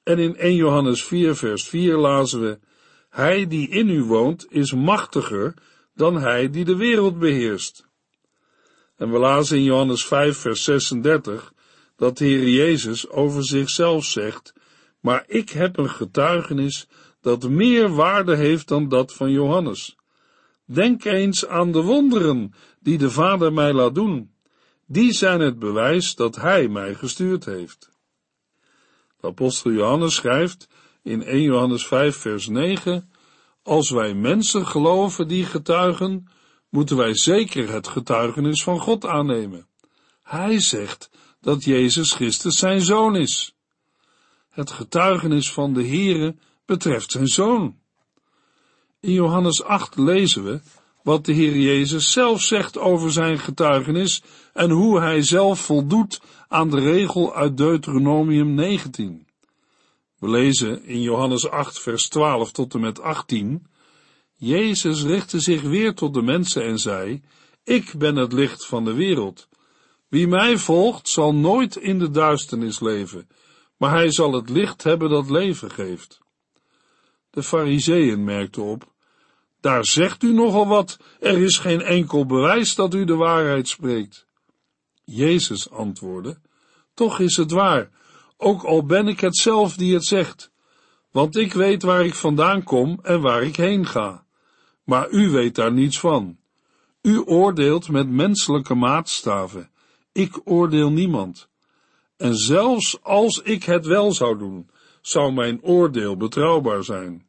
En 0.03 0.19
in 0.19 0.35
1 0.35 0.55
Johannes 0.55 1.03
4, 1.03 1.35
vers 1.35 1.67
4 1.67 1.97
lazen 1.97 2.41
we: 2.41 2.59
Hij 3.09 3.47
die 3.47 3.69
in 3.69 3.89
u 3.89 4.03
woont 4.03 4.45
is 4.49 4.73
machtiger 4.73 5.53
dan 5.95 6.17
hij 6.17 6.49
die 6.49 6.65
de 6.65 6.75
wereld 6.75 7.19
beheerst. 7.19 7.87
En 8.95 9.11
we 9.11 9.17
lazen 9.17 9.57
in 9.57 9.63
Johannes 9.63 10.05
5, 10.05 10.37
vers 10.37 10.63
36 10.63 11.55
dat 11.97 12.17
de 12.17 12.25
Heer 12.25 12.49
Jezus 12.49 13.09
over 13.09 13.45
zichzelf 13.45 14.05
zegt: 14.05 14.53
Maar 14.99 15.23
ik 15.27 15.49
heb 15.49 15.77
een 15.77 15.89
getuigenis 15.89 16.87
dat 17.21 17.49
meer 17.49 17.89
waarde 17.89 18.35
heeft 18.35 18.67
dan 18.67 18.89
dat 18.89 19.13
van 19.13 19.31
Johannes. 19.31 19.95
Denk 20.65 21.03
eens 21.03 21.47
aan 21.47 21.71
de 21.71 21.81
wonderen 21.81 22.53
die 22.79 22.97
de 22.97 23.09
Vader 23.09 23.53
mij 23.53 23.73
laat 23.73 23.95
doen. 23.95 24.31
Die 24.85 25.13
zijn 25.13 25.39
het 25.39 25.59
bewijs 25.59 26.15
dat 26.15 26.35
Hij 26.35 26.67
mij 26.67 26.93
gestuurd 26.93 27.45
heeft. 27.45 27.89
De 29.19 29.27
apostel 29.27 29.71
Johannes 29.71 30.15
schrijft 30.15 30.67
in 31.03 31.23
1 31.23 31.41
Johannes 31.41 31.87
5 31.87 32.15
vers 32.15 32.47
9, 32.47 33.11
als 33.63 33.89
wij 33.89 34.13
mensen 34.13 34.67
geloven 34.67 35.27
die 35.27 35.45
getuigen, 35.45 36.27
moeten 36.69 36.97
wij 36.97 37.15
zeker 37.15 37.71
het 37.71 37.87
getuigenis 37.87 38.63
van 38.63 38.79
God 38.79 39.05
aannemen. 39.05 39.67
Hij 40.23 40.59
zegt 40.59 41.09
dat 41.41 41.63
Jezus 41.63 42.13
Christus 42.13 42.57
zijn 42.57 42.81
zoon 42.81 43.15
is. 43.15 43.55
Het 44.49 44.71
getuigenis 44.71 45.51
van 45.51 45.73
de 45.73 45.87
Heere 45.87 46.35
betreft 46.65 47.11
zijn 47.11 47.27
zoon. 47.27 47.75
In 48.99 49.11
Johannes 49.11 49.63
8 49.63 49.97
lezen 49.97 50.43
we 50.43 50.61
wat 51.03 51.25
de 51.25 51.33
Heer 51.33 51.57
Jezus 51.57 52.11
zelf 52.11 52.41
zegt 52.41 52.77
over 52.77 53.11
zijn 53.11 53.39
getuigenis 53.39 54.23
en 54.53 54.69
hoe 54.69 54.99
hij 54.99 55.21
zelf 55.21 55.59
voldoet 55.59 56.21
aan 56.47 56.69
de 56.69 56.79
regel 56.79 57.35
uit 57.35 57.57
Deuteronomium 57.57 58.53
19. 58.53 59.27
We 60.19 60.29
lezen 60.29 60.83
in 60.85 61.01
Johannes 61.01 61.49
8 61.49 61.79
vers 61.79 62.07
12 62.07 62.51
tot 62.51 62.73
en 62.73 62.79
met 62.79 63.01
18 63.01 63.67
Jezus 64.37 65.03
richtte 65.03 65.39
zich 65.39 65.61
weer 65.61 65.93
tot 65.93 66.13
de 66.13 66.21
mensen 66.21 66.63
en 66.63 66.79
zei, 66.79 67.21
Ik 67.63 67.93
ben 67.97 68.15
het 68.15 68.33
licht 68.33 68.65
van 68.65 68.85
de 68.85 68.93
wereld. 68.93 69.47
Wie 70.07 70.27
mij 70.27 70.57
volgt, 70.57 71.09
zal 71.09 71.33
nooit 71.33 71.75
in 71.75 71.99
de 71.99 72.09
duisternis 72.09 72.79
leven, 72.79 73.27
maar 73.77 73.91
hij 73.91 74.11
zal 74.11 74.33
het 74.33 74.49
licht 74.49 74.83
hebben 74.83 75.09
dat 75.09 75.29
leven 75.29 75.71
geeft. 75.71 76.19
De 77.29 77.43
fariseeën 77.43 78.23
merkten 78.23 78.63
op, 78.63 78.93
daar 79.61 79.85
zegt 79.85 80.23
u 80.23 80.33
nogal 80.33 80.67
wat, 80.67 80.99
er 81.19 81.37
is 81.37 81.57
geen 81.57 81.81
enkel 81.81 82.25
bewijs 82.25 82.75
dat 82.75 82.93
u 82.93 83.05
de 83.05 83.15
waarheid 83.15 83.67
spreekt. 83.67 84.27
Jezus 85.03 85.69
antwoordde, 85.69 86.39
toch 86.93 87.19
is 87.19 87.37
het 87.37 87.51
waar, 87.51 87.89
ook 88.37 88.63
al 88.63 88.85
ben 88.85 89.07
ik 89.07 89.19
het 89.19 89.37
zelf 89.37 89.75
die 89.75 89.93
het 89.93 90.05
zegt, 90.05 90.51
want 91.11 91.35
ik 91.35 91.53
weet 91.53 91.83
waar 91.83 92.05
ik 92.05 92.15
vandaan 92.15 92.63
kom 92.63 92.99
en 93.01 93.21
waar 93.21 93.43
ik 93.43 93.55
heen 93.55 93.85
ga 93.85 94.25
maar 94.87 95.09
u 95.09 95.29
weet 95.29 95.55
daar 95.55 95.71
niets 95.71 95.99
van. 95.99 96.37
U 97.01 97.19
oordeelt 97.25 97.89
met 97.89 98.09
menselijke 98.09 98.75
maatstaven. 98.75 99.71
Ik 100.17 100.39
oordeel 100.43 100.91
niemand. 100.91 101.47
En 102.17 102.35
zelfs 102.35 102.97
als 103.03 103.41
ik 103.41 103.63
het 103.63 103.85
wel 103.85 104.13
zou 104.13 104.37
doen, 104.37 104.69
zou 105.01 105.33
mijn 105.33 105.63
oordeel 105.63 106.17
betrouwbaar 106.17 106.83
zijn. 106.83 107.27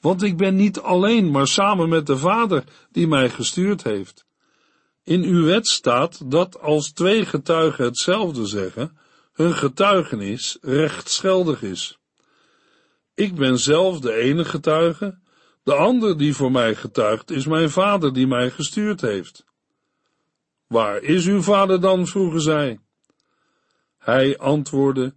Want 0.00 0.22
ik 0.22 0.36
ben 0.36 0.56
niet 0.56 0.80
alleen, 0.80 1.30
maar 1.30 1.46
samen 1.46 1.88
met 1.88 2.06
de 2.06 2.16
Vader 2.16 2.64
die 2.90 3.06
mij 3.06 3.30
gestuurd 3.30 3.82
heeft. 3.82 4.26
In 5.04 5.22
uw 5.22 5.44
wet 5.44 5.68
staat 5.68 6.30
dat 6.30 6.60
als 6.60 6.92
twee 6.92 7.26
getuigen 7.26 7.84
hetzelfde 7.84 8.46
zeggen, 8.46 8.98
hun 9.32 9.54
getuigenis 9.54 10.58
rechtsgeldig 10.60 11.62
is. 11.62 11.98
Ik 13.14 13.34
ben 13.34 13.58
zelf 13.58 14.00
de 14.00 14.12
enige 14.12 14.50
getuige 14.50 15.18
de 15.62 15.74
ander 15.74 16.18
die 16.18 16.34
voor 16.34 16.52
mij 16.52 16.74
getuigt 16.74 17.30
is 17.30 17.46
mijn 17.46 17.70
vader 17.70 18.12
die 18.12 18.26
mij 18.26 18.50
gestuurd 18.50 19.00
heeft. 19.00 19.44
Waar 20.66 21.02
is 21.02 21.26
uw 21.26 21.42
vader 21.42 21.80
dan? 21.80 22.06
vroegen 22.06 22.40
zij. 22.40 22.78
Hij 23.98 24.38
antwoordde, 24.38 25.14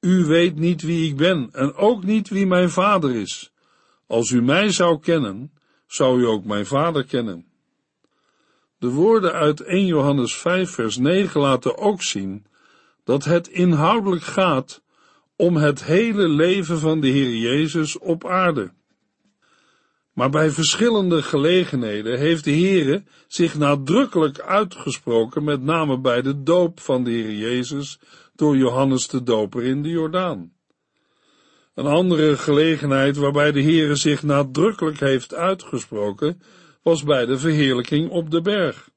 U 0.00 0.24
weet 0.24 0.56
niet 0.56 0.82
wie 0.82 1.08
ik 1.10 1.16
ben 1.16 1.48
en 1.52 1.74
ook 1.74 2.04
niet 2.04 2.28
wie 2.28 2.46
mijn 2.46 2.70
vader 2.70 3.14
is. 3.14 3.52
Als 4.06 4.30
u 4.30 4.42
mij 4.42 4.70
zou 4.70 5.00
kennen, 5.00 5.52
zou 5.86 6.20
u 6.20 6.26
ook 6.26 6.44
mijn 6.44 6.66
vader 6.66 7.04
kennen. 7.04 7.46
De 8.78 8.88
woorden 8.88 9.32
uit 9.32 9.60
1 9.60 9.86
Johannes 9.86 10.36
5 10.36 10.70
vers 10.70 10.96
9 10.96 11.40
laten 11.40 11.78
ook 11.78 12.02
zien 12.02 12.46
dat 13.04 13.24
het 13.24 13.48
inhoudelijk 13.48 14.22
gaat 14.22 14.82
om 15.36 15.56
het 15.56 15.84
hele 15.84 16.28
leven 16.28 16.78
van 16.78 17.00
de 17.00 17.08
Heer 17.08 17.36
Jezus 17.36 17.98
op 17.98 18.26
aarde. 18.26 18.72
Maar 20.18 20.30
bij 20.30 20.50
verschillende 20.50 21.22
gelegenheden 21.22 22.18
heeft 22.18 22.44
de 22.44 22.50
Heere 22.50 23.02
zich 23.26 23.54
nadrukkelijk 23.54 24.40
uitgesproken, 24.40 25.44
met 25.44 25.62
name 25.62 26.00
bij 26.00 26.22
de 26.22 26.42
doop 26.42 26.80
van 26.80 27.04
de 27.04 27.10
Heer 27.10 27.32
Jezus 27.32 27.98
door 28.34 28.56
Johannes 28.56 29.08
de 29.08 29.22
Doper 29.22 29.64
in 29.64 29.82
de 29.82 29.88
Jordaan. 29.88 30.52
Een 31.74 31.86
andere 31.86 32.36
gelegenheid 32.36 33.16
waarbij 33.16 33.52
de 33.52 33.62
Heere 33.62 33.94
zich 33.94 34.22
nadrukkelijk 34.22 35.00
heeft 35.00 35.34
uitgesproken, 35.34 36.42
was 36.82 37.02
bij 37.02 37.26
de 37.26 37.38
verheerlijking 37.38 38.10
op 38.10 38.30
de 38.30 38.40
berg. 38.40 38.88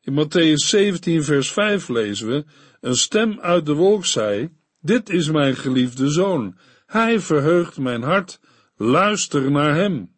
In 0.00 0.24
Matthäus 0.24 0.68
17 0.68 1.24
vers 1.24 1.52
5 1.52 1.88
lezen 1.88 2.28
we, 2.28 2.44
een 2.80 2.96
stem 2.96 3.40
uit 3.40 3.66
de 3.66 3.74
wolk 3.74 4.06
zei, 4.06 4.48
dit 4.80 5.10
is 5.10 5.30
mijn 5.30 5.56
geliefde 5.56 6.08
zoon, 6.10 6.58
hij 6.86 7.20
verheugt 7.20 7.78
mijn 7.78 8.02
hart, 8.02 8.40
Luister 8.76 9.50
naar 9.50 9.74
hem. 9.74 10.10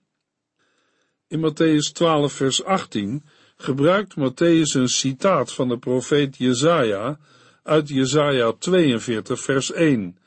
In 1.29 1.41
Matthäus 1.41 1.93
12 1.93 2.33
vers 2.33 2.65
18 2.65 3.25
gebruikt 3.57 4.15
Matthäus 4.17 4.75
een 4.75 4.89
citaat 4.89 5.53
van 5.53 5.69
de 5.69 5.79
profeet 5.79 6.37
Jezaja 6.37 7.19
uit 7.63 7.89
Jezaja 7.89 8.53
42 8.53 9.41
vers 9.41 9.73
1, 9.73 10.19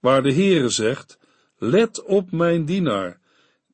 waar 0.00 0.22
de 0.22 0.32
Heere 0.32 0.68
zegt, 0.68 1.18
Let 1.58 2.02
op 2.02 2.30
mijn 2.30 2.64
dienaar, 2.64 3.20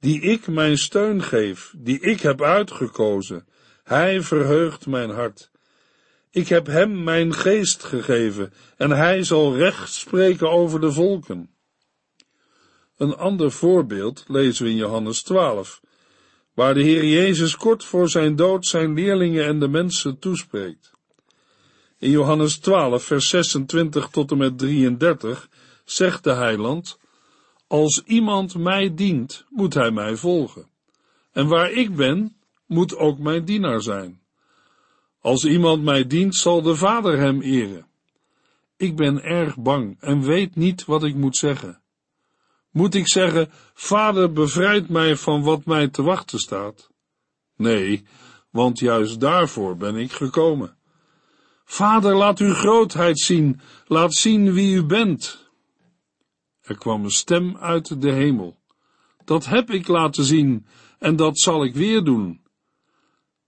die 0.01 0.21
ik 0.21 0.47
mijn 0.47 0.79
steun 0.79 1.23
geef, 1.23 1.75
die 1.77 2.01
ik 2.01 2.21
heb 2.21 2.43
uitgekozen. 2.43 3.47
Hij 3.83 4.23
verheugt 4.23 4.87
mijn 4.87 5.11
hart. 5.11 5.51
Ik 6.31 6.49
heb 6.49 6.67
hem 6.67 7.05
mijn 7.05 7.35
geest 7.35 7.85
gegeven, 7.85 8.53
en 8.77 8.91
hij 8.91 9.23
zal 9.23 9.57
recht 9.57 9.93
spreken 9.93 10.51
over 10.51 10.81
de 10.81 10.93
volken. 10.93 11.51
Een 13.01 13.17
ander 13.17 13.53
voorbeeld 13.53 14.25
lezen 14.29 14.65
we 14.65 14.71
in 14.71 14.77
Johannes 14.77 15.23
12, 15.23 15.81
waar 16.55 16.75
de 16.75 16.83
Heer 16.83 17.05
Jezus 17.05 17.57
kort 17.57 17.85
voor 17.85 18.09
zijn 18.09 18.37
dood 18.37 18.67
zijn 18.67 18.95
leerlingen 18.95 19.47
en 19.47 19.59
de 19.59 19.69
mensen 19.69 20.19
toespreekt. 20.19 20.91
In 21.99 22.11
Johannes 22.11 22.59
12, 22.59 23.05
vers 23.05 23.29
26 23.29 24.09
tot 24.09 24.31
en 24.31 24.39
met 24.39 24.59
33 24.59 25.49
zegt 25.85 26.25
de 26.25 26.33
heiland, 26.33 26.99
Als 27.67 28.03
iemand 28.05 28.55
mij 28.55 28.95
dient, 28.95 29.45
moet 29.49 29.75
hij 29.75 29.91
mij 29.91 30.17
volgen. 30.17 30.69
En 31.33 31.47
waar 31.47 31.71
ik 31.71 31.97
ben, 31.97 32.37
moet 32.67 32.97
ook 32.97 33.19
mijn 33.19 33.45
dienaar 33.45 33.83
zijn. 33.83 34.21
Als 35.21 35.45
iemand 35.45 35.83
mij 35.83 36.07
dient, 36.07 36.35
zal 36.35 36.63
de 36.63 36.77
Vader 36.77 37.19
hem 37.19 37.41
eren. 37.41 37.87
Ik 38.77 38.97
ben 38.97 39.23
erg 39.23 39.57
bang 39.57 39.97
en 40.01 40.23
weet 40.23 40.57
niet 40.57 40.85
wat 40.85 41.05
ik 41.05 41.15
moet 41.15 41.37
zeggen. 41.37 41.81
Moet 42.71 42.95
ik 42.95 43.09
zeggen, 43.09 43.51
Vader, 43.75 44.33
bevrijd 44.33 44.89
mij 44.89 45.17
van 45.17 45.43
wat 45.43 45.65
mij 45.65 45.89
te 45.89 46.03
wachten 46.03 46.39
staat? 46.39 46.91
Nee, 47.57 48.05
want 48.51 48.79
juist 48.79 49.21
daarvoor 49.21 49.77
ben 49.77 49.97
ik 49.97 50.13
gekomen. 50.13 50.77
Vader, 51.65 52.15
laat 52.15 52.39
uw 52.39 52.55
grootheid 52.55 53.19
zien, 53.19 53.61
laat 53.87 54.15
zien 54.15 54.53
wie 54.53 54.75
u 54.75 54.85
bent. 54.85 55.51
Er 56.61 56.79
kwam 56.79 57.05
een 57.05 57.11
stem 57.11 57.57
uit 57.57 58.01
de 58.03 58.13
hemel. 58.13 58.61
Dat 59.25 59.47
heb 59.47 59.71
ik 59.71 59.89
laten 59.89 60.25
zien, 60.25 60.67
en 60.99 61.17
dat 61.17 61.39
zal 61.39 61.65
ik 61.65 61.75
weer 61.75 62.05
doen. 62.05 62.41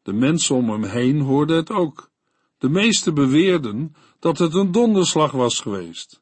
De 0.02 0.12
mensen 0.12 0.56
om 0.56 0.70
hem 0.70 0.84
heen 0.84 1.20
hoorden 1.20 1.56
het 1.56 1.70
ook. 1.70 2.10
De 2.58 2.68
meesten 2.68 3.14
beweerden 3.14 3.94
dat 4.18 4.38
het 4.38 4.54
een 4.54 4.72
donderslag 4.72 5.30
was 5.30 5.60
geweest. 5.60 6.21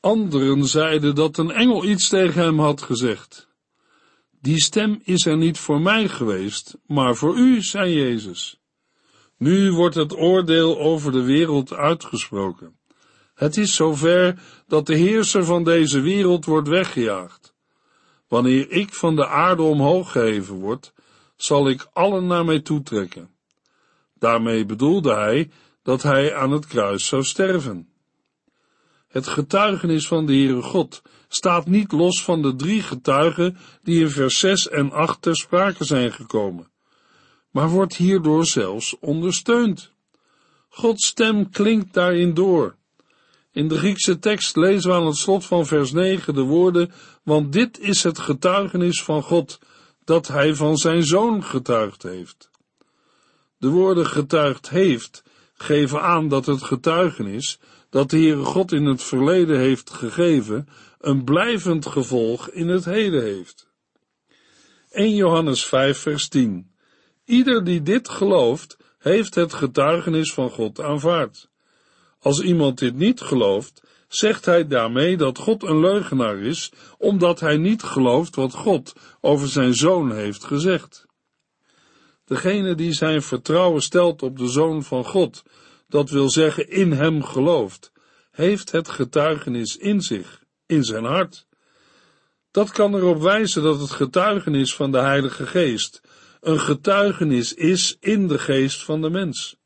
Anderen 0.00 0.64
zeiden 0.64 1.14
dat 1.14 1.38
een 1.38 1.50
engel 1.50 1.84
iets 1.84 2.08
tegen 2.08 2.42
hem 2.42 2.58
had 2.58 2.82
gezegd. 2.82 3.48
Die 4.40 4.60
stem 4.60 5.00
is 5.04 5.26
er 5.26 5.36
niet 5.36 5.58
voor 5.58 5.80
mij 5.80 6.08
geweest, 6.08 6.76
maar 6.86 7.16
voor 7.16 7.36
u, 7.36 7.62
zei 7.62 7.94
Jezus. 7.94 8.60
Nu 9.36 9.72
wordt 9.72 9.94
het 9.94 10.16
oordeel 10.16 10.78
over 10.78 11.12
de 11.12 11.22
wereld 11.22 11.72
uitgesproken. 11.72 12.78
Het 13.34 13.56
is 13.56 13.74
zover 13.74 14.42
dat 14.66 14.86
de 14.86 14.94
heerser 14.94 15.44
van 15.44 15.64
deze 15.64 16.00
wereld 16.00 16.44
wordt 16.44 16.68
weggejaagd. 16.68 17.54
Wanneer 18.28 18.70
ik 18.70 18.94
van 18.94 19.16
de 19.16 19.26
aarde 19.26 19.62
omhoog 19.62 20.12
geheven 20.12 20.54
word, 20.54 20.92
zal 21.36 21.68
ik 21.68 21.88
allen 21.92 22.26
naar 22.26 22.44
mij 22.44 22.60
toetrekken. 22.60 23.30
Daarmee 24.14 24.64
bedoelde 24.64 25.14
hij 25.14 25.50
dat 25.82 26.02
hij 26.02 26.34
aan 26.34 26.50
het 26.50 26.66
kruis 26.66 27.06
zou 27.06 27.22
sterven. 27.22 27.88
Het 29.18 29.26
getuigenis 29.26 30.08
van 30.08 30.26
de 30.26 30.32
Heere 30.32 30.62
God 30.62 31.02
staat 31.28 31.66
niet 31.66 31.92
los 31.92 32.24
van 32.24 32.42
de 32.42 32.56
drie 32.56 32.82
getuigen 32.82 33.56
die 33.82 34.00
in 34.00 34.10
vers 34.10 34.38
6 34.38 34.68
en 34.68 34.92
8 34.92 35.22
ter 35.22 35.36
sprake 35.36 35.84
zijn 35.84 36.12
gekomen, 36.12 36.70
maar 37.50 37.68
wordt 37.68 37.96
hierdoor 37.96 38.46
zelfs 38.46 38.96
ondersteund. 39.00 39.92
Gods 40.68 41.06
stem 41.06 41.50
klinkt 41.50 41.94
daarin 41.94 42.34
door. 42.34 42.76
In 43.52 43.68
de 43.68 43.78
Griekse 43.78 44.18
tekst 44.18 44.56
lezen 44.56 44.90
we 44.90 44.96
aan 44.96 45.06
het 45.06 45.16
slot 45.16 45.44
van 45.44 45.66
vers 45.66 45.92
9 45.92 46.34
de 46.34 46.42
woorden, 46.42 46.92
want 47.22 47.52
dit 47.52 47.78
is 47.80 48.02
het 48.02 48.18
getuigenis 48.18 49.02
van 49.02 49.22
God, 49.22 49.58
dat 50.04 50.28
hij 50.28 50.54
van 50.54 50.76
zijn 50.76 51.04
zoon 51.04 51.44
getuigd 51.44 52.02
heeft. 52.02 52.50
De 53.56 53.68
woorden 53.68 54.06
getuigd 54.06 54.68
heeft 54.68 55.22
geven 55.54 56.02
aan 56.02 56.28
dat 56.28 56.46
het 56.46 56.62
getuigenis 56.62 57.58
dat 57.90 58.10
de 58.10 58.16
Heere 58.16 58.44
God 58.44 58.72
in 58.72 58.84
het 58.84 59.02
verleden 59.02 59.58
heeft 59.58 59.90
gegeven, 59.90 60.68
een 60.98 61.24
blijvend 61.24 61.86
gevolg 61.86 62.50
in 62.50 62.68
het 62.68 62.84
heden 62.84 63.22
heeft. 63.22 63.68
1 64.90 65.14
Johannes 65.14 65.64
5 65.64 65.98
vers 65.98 66.28
10 66.28 66.70
Ieder 67.24 67.64
die 67.64 67.82
dit 67.82 68.08
gelooft, 68.08 68.76
heeft 68.98 69.34
het 69.34 69.52
getuigenis 69.52 70.32
van 70.32 70.50
God 70.50 70.80
aanvaard. 70.80 71.48
Als 72.18 72.40
iemand 72.40 72.78
dit 72.78 72.94
niet 72.94 73.20
gelooft, 73.20 73.82
zegt 74.08 74.44
hij 74.44 74.66
daarmee 74.66 75.16
dat 75.16 75.38
God 75.38 75.62
een 75.62 75.80
leugenaar 75.80 76.38
is, 76.38 76.72
omdat 76.98 77.40
hij 77.40 77.56
niet 77.56 77.82
gelooft 77.82 78.34
wat 78.34 78.54
God 78.54 78.92
over 79.20 79.48
zijn 79.48 79.74
zoon 79.74 80.12
heeft 80.12 80.44
gezegd. 80.44 81.06
Degene 82.24 82.74
die 82.74 82.92
zijn 82.92 83.22
vertrouwen 83.22 83.82
stelt 83.82 84.22
op 84.22 84.38
de 84.38 84.48
zoon 84.48 84.82
van 84.82 85.04
God, 85.04 85.42
dat 85.88 86.10
wil 86.10 86.30
zeggen 86.30 86.68
in 86.68 86.92
hem 86.92 87.22
gelooft, 87.22 87.92
heeft 88.30 88.72
het 88.72 88.88
getuigenis 88.88 89.76
in 89.76 90.00
zich, 90.00 90.42
in 90.66 90.84
zijn 90.84 91.04
hart. 91.04 91.46
Dat 92.50 92.70
kan 92.70 92.94
erop 92.94 93.22
wijzen 93.22 93.62
dat 93.62 93.80
het 93.80 93.90
getuigenis 93.90 94.74
van 94.74 94.92
de 94.92 94.98
Heilige 94.98 95.46
Geest 95.46 96.00
een 96.40 96.60
getuigenis 96.60 97.54
is 97.54 97.96
in 98.00 98.26
de 98.26 98.38
geest 98.38 98.84
van 98.84 99.00
de 99.00 99.10
mens. 99.10 99.56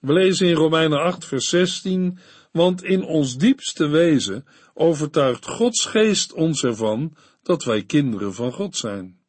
We 0.00 0.12
lezen 0.12 0.46
in 0.46 0.54
Romeinen 0.54 0.98
8, 0.98 1.24
vers 1.24 1.48
16, 1.48 2.18
want 2.52 2.82
in 2.82 3.02
ons 3.02 3.36
diepste 3.36 3.86
wezen 3.86 4.46
overtuigt 4.74 5.46
Gods 5.46 5.84
geest 5.84 6.32
ons 6.32 6.64
ervan 6.64 7.16
dat 7.42 7.64
wij 7.64 7.84
kinderen 7.84 8.34
van 8.34 8.52
God 8.52 8.76
zijn. 8.76 9.20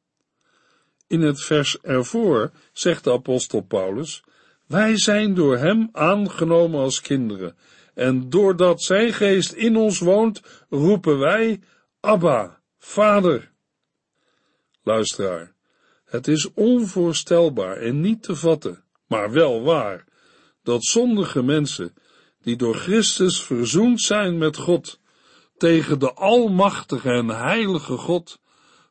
In 1.07 1.21
het 1.21 1.43
vers 1.43 1.77
ervoor 1.81 2.51
zegt 2.73 3.03
de 3.03 3.11
apostel 3.11 3.61
Paulus, 3.61 4.23
wij 4.67 4.97
zijn 4.97 5.33
door 5.33 5.57
hem 5.57 5.89
aangenomen 5.91 6.79
als 6.79 7.01
kinderen, 7.01 7.55
en 7.93 8.29
doordat 8.29 8.81
zijn 8.81 9.13
geest 9.13 9.51
in 9.51 9.75
ons 9.75 9.99
woont, 9.99 10.41
roepen 10.69 11.19
wij, 11.19 11.61
Abba, 11.99 12.61
Vader. 12.77 13.51
Luisteraar, 14.83 15.53
het 16.05 16.27
is 16.27 16.53
onvoorstelbaar 16.53 17.77
en 17.77 18.01
niet 18.01 18.23
te 18.23 18.35
vatten, 18.35 18.83
maar 19.07 19.31
wel 19.31 19.63
waar, 19.63 20.05
dat 20.63 20.83
zondige 20.83 21.43
mensen, 21.43 21.93
die 22.41 22.55
door 22.55 22.75
Christus 22.75 23.43
verzoend 23.43 24.01
zijn 24.01 24.37
met 24.37 24.57
God, 24.57 24.99
tegen 25.57 25.99
de 25.99 26.13
Almachtige 26.13 27.09
en 27.09 27.27
Heilige 27.27 27.97
God, 27.97 28.39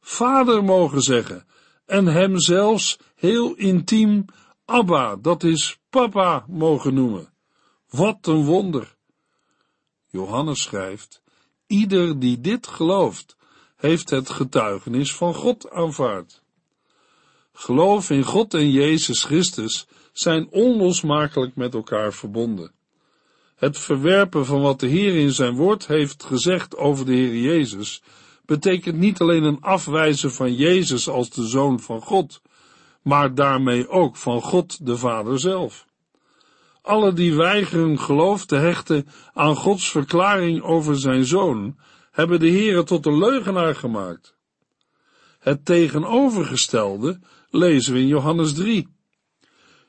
Vader 0.01 0.65
mogen 0.65 1.01
zeggen, 1.01 1.47
en 1.87 2.07
hem 2.07 2.39
zelfs 2.39 2.99
heel 3.15 3.55
intiem 3.55 4.25
Abba, 4.67 5.17
dat 5.17 5.43
is 5.43 5.79
Papa, 5.91 6.45
mogen 6.49 6.95
noemen. 6.95 7.33
Wat 7.89 8.27
een 8.27 8.45
wonder! 8.45 8.97
Johannes 10.07 10.63
schrijft, 10.63 11.23
ieder 11.67 12.19
die 12.19 12.41
dit 12.41 12.67
gelooft, 12.67 13.37
heeft 13.77 14.11
het 14.11 14.31
getuigenis 14.31 15.15
van 15.15 15.35
God 15.35 15.71
aanvaard. 15.71 16.43
Geloof 17.53 18.11
in 18.11 18.23
God 18.23 18.55
en 18.55 18.71
Jezus 18.71 19.25
Christus 19.25 19.87
zijn 20.13 20.49
onlosmakelijk 20.51 21.57
met 21.57 21.75
elkaar 21.75 22.13
verbonden. 22.13 22.73
Het 23.55 23.79
verwerpen 23.79 24.47
van 24.47 24.61
wat 24.61 24.81
de 24.81 24.87
Heer 24.87 25.17
in 25.17 25.33
zijn 25.33 25.55
woord 25.55 25.87
heeft 25.87 26.25
gezegd 26.25 26.77
over 26.77 27.07
de 27.07 27.13
Heer 27.13 27.37
Jezus, 27.37 28.03
betekent 28.45 28.97
niet 28.97 29.21
alleen 29.21 29.43
een 29.43 29.61
afwijzen 29.61 30.33
van 30.33 30.55
Jezus 30.55 31.09
als 31.09 31.31
de 31.31 31.47
Zoon 31.47 31.81
van 31.81 32.01
God, 32.01 32.41
maar 33.07 33.35
daarmee 33.35 33.89
ook 33.89 34.17
van 34.17 34.43
God 34.43 34.87
de 34.87 34.97
Vader 34.97 35.41
zelf. 35.41 35.87
Alle 36.83 37.13
die 37.13 37.35
weigeren 37.35 37.99
geloof 37.99 38.47
te 38.47 38.57
hechten 38.57 39.09
aan 39.33 39.57
Gods 39.57 39.91
verklaring 39.91 40.63
over 40.63 40.99
zijn 40.99 41.25
Zoon, 41.25 41.77
hebben 42.11 42.41
de 42.41 42.51
Heere 42.51 42.83
tot 42.83 43.07
een 43.07 43.19
leugenaar 43.19 43.75
gemaakt. 43.75 44.37
Het 45.39 45.65
tegenovergestelde 45.65 47.21
lezen 47.51 47.93
we 47.93 47.99
in 47.99 48.07
Johannes 48.07 48.55
3. 48.55 48.89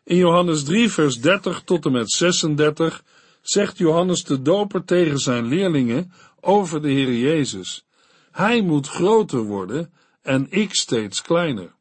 In 0.03 0.17
Johannes 0.17 0.63
3, 0.63 0.91
vers 0.91 1.21
30 1.21 1.62
tot 1.62 1.86
en 1.86 1.91
met 1.91 2.12
36 2.12 3.03
zegt 3.41 3.77
Johannes 3.77 4.23
de 4.23 4.41
Doper 4.41 4.84
tegen 4.84 5.17
zijn 5.17 5.45
leerlingen 5.45 6.12
over 6.39 6.82
de 6.82 6.89
Heer 6.89 7.13
Jezus. 7.13 7.86
Hij 8.32 8.62
moet 8.62 8.88
groter 8.88 9.41
worden 9.43 9.93
en 10.21 10.47
ik 10.49 10.73
steeds 10.73 11.21
kleiner. 11.21 11.77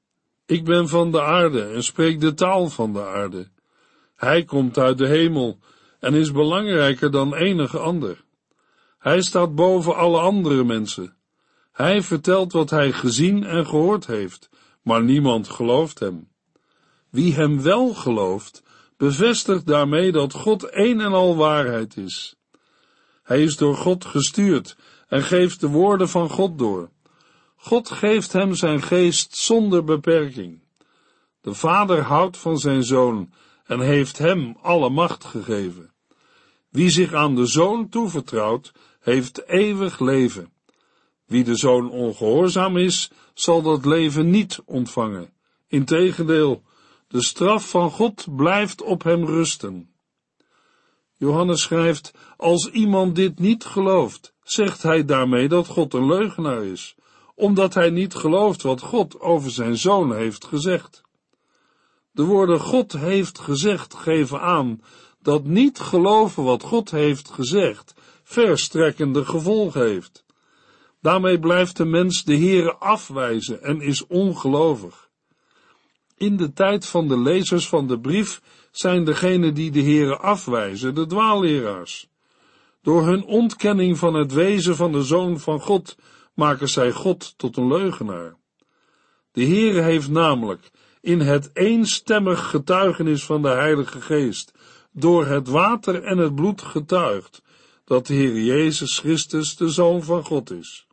Ik 0.46 0.64
ben 0.64 0.88
van 0.88 1.10
de 1.10 1.22
aarde 1.22 1.62
en 1.62 1.82
spreek 1.82 2.20
de 2.20 2.34
taal 2.34 2.68
van 2.68 2.92
de 2.92 3.04
aarde. 3.06 3.48
Hij 4.16 4.44
komt 4.44 4.78
uit 4.78 4.98
de 4.98 5.06
hemel 5.06 5.58
en 6.00 6.14
is 6.14 6.32
belangrijker 6.32 7.10
dan 7.10 7.34
enige 7.34 7.78
ander. 7.78 8.24
Hij 8.98 9.22
staat 9.22 9.54
boven 9.54 9.96
alle 9.96 10.20
andere 10.20 10.64
mensen. 10.64 11.16
Hij 11.72 12.02
vertelt 12.02 12.52
wat 12.52 12.70
hij 12.70 12.92
gezien 12.92 13.44
en 13.44 13.66
gehoord 13.66 14.06
heeft, 14.06 14.50
maar 14.82 15.02
niemand 15.02 15.48
gelooft 15.48 15.98
hem. 15.98 16.28
Wie 17.10 17.34
hem 17.34 17.62
wel 17.62 17.94
gelooft, 17.94 18.62
bevestigt 18.96 19.66
daarmee 19.66 20.12
dat 20.12 20.32
God 20.32 20.74
een 20.74 21.00
en 21.00 21.12
al 21.12 21.36
waarheid 21.36 21.96
is. 21.96 22.36
Hij 23.22 23.42
is 23.42 23.56
door 23.56 23.76
God 23.76 24.04
gestuurd 24.04 24.76
en 25.08 25.22
geeft 25.22 25.60
de 25.60 25.68
woorden 25.68 26.08
van 26.08 26.28
God 26.28 26.58
door. 26.58 26.90
God 27.56 27.90
geeft 27.90 28.32
hem 28.32 28.54
zijn 28.54 28.82
geest 28.82 29.36
zonder 29.36 29.84
beperking. 29.84 30.62
De 31.40 31.54
Vader 31.54 32.02
houdt 32.02 32.36
van 32.36 32.58
zijn 32.58 32.84
Zoon 32.84 33.32
en 33.64 33.80
heeft 33.80 34.18
hem 34.18 34.56
alle 34.62 34.90
macht 34.90 35.24
gegeven. 35.24 35.92
Wie 36.68 36.90
zich 36.90 37.12
aan 37.12 37.34
de 37.34 37.46
Zoon 37.46 37.88
toevertrouwt, 37.88 38.72
heeft 39.00 39.48
eeuwig 39.48 39.98
leven. 39.98 40.52
Wie 41.26 41.44
de 41.44 41.56
Zoon 41.56 41.90
ongehoorzaam 41.90 42.76
is, 42.76 43.10
zal 43.34 43.62
dat 43.62 43.84
leven 43.84 44.30
niet 44.30 44.62
ontvangen. 44.64 45.32
Integendeel, 45.66 46.62
de 47.08 47.22
straf 47.22 47.70
van 47.70 47.90
God 47.90 48.36
blijft 48.36 48.82
op 48.82 49.02
hem 49.02 49.24
rusten. 49.24 49.90
Johannes 51.18 51.62
schrijft, 51.62 52.12
als 52.36 52.70
iemand 52.70 53.14
dit 53.14 53.38
niet 53.38 53.64
gelooft, 53.64 54.34
zegt 54.42 54.82
hij 54.82 55.04
daarmee 55.04 55.48
dat 55.48 55.66
God 55.66 55.94
een 55.94 56.06
leugenaar 56.06 56.64
is, 56.64 56.94
omdat 57.36 57.74
hij 57.74 57.90
niet 57.90 58.14
gelooft 58.14 58.62
wat 58.62 58.80
God 58.80 59.20
over 59.20 59.50
zijn 59.50 59.76
zoon 59.76 60.14
heeft 60.14 60.44
gezegd. 60.44 61.02
De 62.12 62.24
woorden 62.24 62.60
God 62.60 62.92
heeft 62.92 63.38
gezegd 63.38 63.94
geven 63.94 64.40
aan 64.40 64.80
dat 65.22 65.44
niet 65.44 65.78
geloven 65.78 66.44
wat 66.44 66.62
God 66.62 66.90
heeft 66.90 67.30
gezegd 67.30 67.94
verstrekkende 68.22 69.24
gevolgen 69.24 69.86
heeft. 69.86 70.24
Daarmee 71.00 71.38
blijft 71.38 71.76
de 71.76 71.84
mens 71.84 72.24
de 72.24 72.36
Heere 72.36 72.74
afwijzen 72.74 73.62
en 73.62 73.80
is 73.80 74.06
ongelovig. 74.06 75.08
In 76.16 76.36
de 76.36 76.52
tijd 76.52 76.86
van 76.86 77.08
de 77.08 77.18
lezers 77.18 77.68
van 77.68 77.86
de 77.86 77.98
brief 77.98 78.42
zijn 78.70 79.04
degenen 79.04 79.54
die 79.54 79.70
de 79.70 79.82
Here 79.82 80.16
afwijzen 80.16 80.94
de 80.94 81.06
dwaalleraars. 81.06 82.08
Door 82.82 83.06
hun 83.06 83.24
ontkenning 83.24 83.98
van 83.98 84.14
het 84.14 84.32
wezen 84.32 84.76
van 84.76 84.92
de 84.92 85.02
Zoon 85.02 85.40
van 85.40 85.60
God 85.60 85.96
maken 86.36 86.68
zij 86.68 86.92
God 86.92 87.38
tot 87.38 87.56
een 87.56 87.68
leugenaar. 87.68 88.36
De 89.32 89.44
Heere 89.44 89.80
heeft 89.80 90.08
namelijk 90.08 90.70
in 91.00 91.20
het 91.20 91.50
eenstemmig 91.52 92.50
getuigenis 92.50 93.24
van 93.24 93.42
de 93.42 93.48
Heilige 93.48 94.00
Geest 94.00 94.52
door 94.92 95.26
het 95.26 95.48
water 95.48 96.02
en 96.02 96.18
het 96.18 96.34
bloed 96.34 96.62
getuigd 96.62 97.42
dat 97.84 98.06
de 98.06 98.14
Heer 98.14 98.40
Jezus 98.40 98.98
Christus 98.98 99.56
de 99.56 99.68
Zoon 99.68 100.02
van 100.02 100.24
God 100.24 100.50
is. 100.50 100.86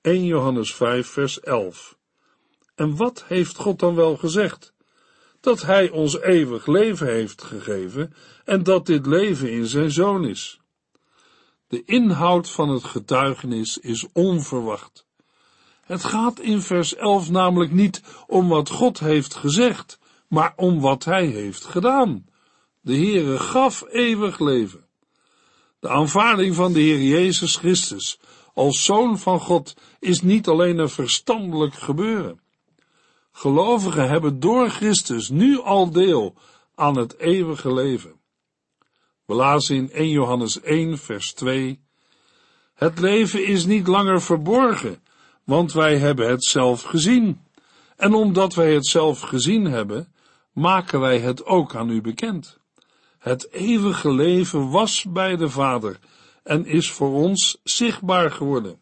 1 0.00 0.24
Johannes 0.24 0.74
5 0.74 1.06
vers 1.06 1.40
11 1.40 1.98
En 2.74 2.96
wat 2.96 3.24
heeft 3.26 3.56
God 3.56 3.78
dan 3.78 3.94
wel 3.94 4.16
gezegd? 4.16 4.72
Dat 5.40 5.62
Hij 5.62 5.90
ons 5.90 6.20
eeuwig 6.20 6.66
leven 6.66 7.06
heeft 7.06 7.42
gegeven 7.42 8.14
en 8.44 8.62
dat 8.62 8.86
dit 8.86 9.06
leven 9.06 9.50
in 9.50 9.66
Zijn 9.66 9.90
Zoon 9.90 10.24
is. 10.24 10.57
De 11.68 11.82
inhoud 11.84 12.50
van 12.50 12.68
het 12.68 12.84
getuigenis 12.84 13.78
is 13.78 14.06
onverwacht. 14.12 15.06
Het 15.84 16.04
gaat 16.04 16.40
in 16.40 16.62
vers 16.62 16.94
11 16.94 17.30
namelijk 17.30 17.72
niet 17.72 18.02
om 18.26 18.48
wat 18.48 18.70
God 18.70 18.98
heeft 18.98 19.34
gezegd, 19.34 19.98
maar 20.28 20.52
om 20.56 20.80
wat 20.80 21.04
Hij 21.04 21.26
heeft 21.26 21.64
gedaan. 21.64 22.26
De 22.80 22.94
Heere 22.94 23.38
gaf 23.38 23.84
eeuwig 23.88 24.38
leven. 24.38 24.86
De 25.80 25.88
aanvaarding 25.88 26.54
van 26.54 26.72
de 26.72 26.80
Heer 26.80 27.02
Jezus 27.02 27.56
Christus 27.56 28.18
als 28.54 28.84
Zoon 28.84 29.18
van 29.18 29.40
God 29.40 29.74
is 29.98 30.22
niet 30.22 30.48
alleen 30.48 30.78
een 30.78 30.88
verstandelijk 30.88 31.74
gebeuren. 31.74 32.40
Gelovigen 33.32 34.08
hebben 34.08 34.40
door 34.40 34.68
Christus 34.68 35.28
nu 35.28 35.60
al 35.60 35.90
deel 35.90 36.34
aan 36.74 36.96
het 36.98 37.18
eeuwige 37.18 37.74
leven. 37.74 38.17
We 39.28 39.34
lazen 39.34 39.76
in 39.76 39.90
1 39.90 40.10
Johannes 40.10 40.60
1 40.60 40.98
vers 40.98 41.32
2 41.32 41.80
Het 42.74 42.98
leven 42.98 43.46
is 43.46 43.64
niet 43.64 43.86
langer 43.86 44.22
verborgen, 44.22 45.02
want 45.44 45.72
wij 45.72 45.98
hebben 45.98 46.28
het 46.28 46.44
zelf 46.44 46.82
gezien. 46.82 47.40
En 47.96 48.14
omdat 48.14 48.54
wij 48.54 48.74
het 48.74 48.86
zelf 48.86 49.20
gezien 49.20 49.64
hebben, 49.64 50.12
maken 50.52 51.00
wij 51.00 51.18
het 51.18 51.44
ook 51.44 51.74
aan 51.74 51.90
u 51.90 52.00
bekend. 52.00 52.58
Het 53.18 53.52
eeuwige 53.52 54.12
leven 54.12 54.70
was 54.70 55.04
bij 55.08 55.36
de 55.36 55.50
Vader 55.50 55.98
en 56.42 56.66
is 56.66 56.90
voor 56.90 57.12
ons 57.12 57.60
zichtbaar 57.62 58.30
geworden. 58.30 58.78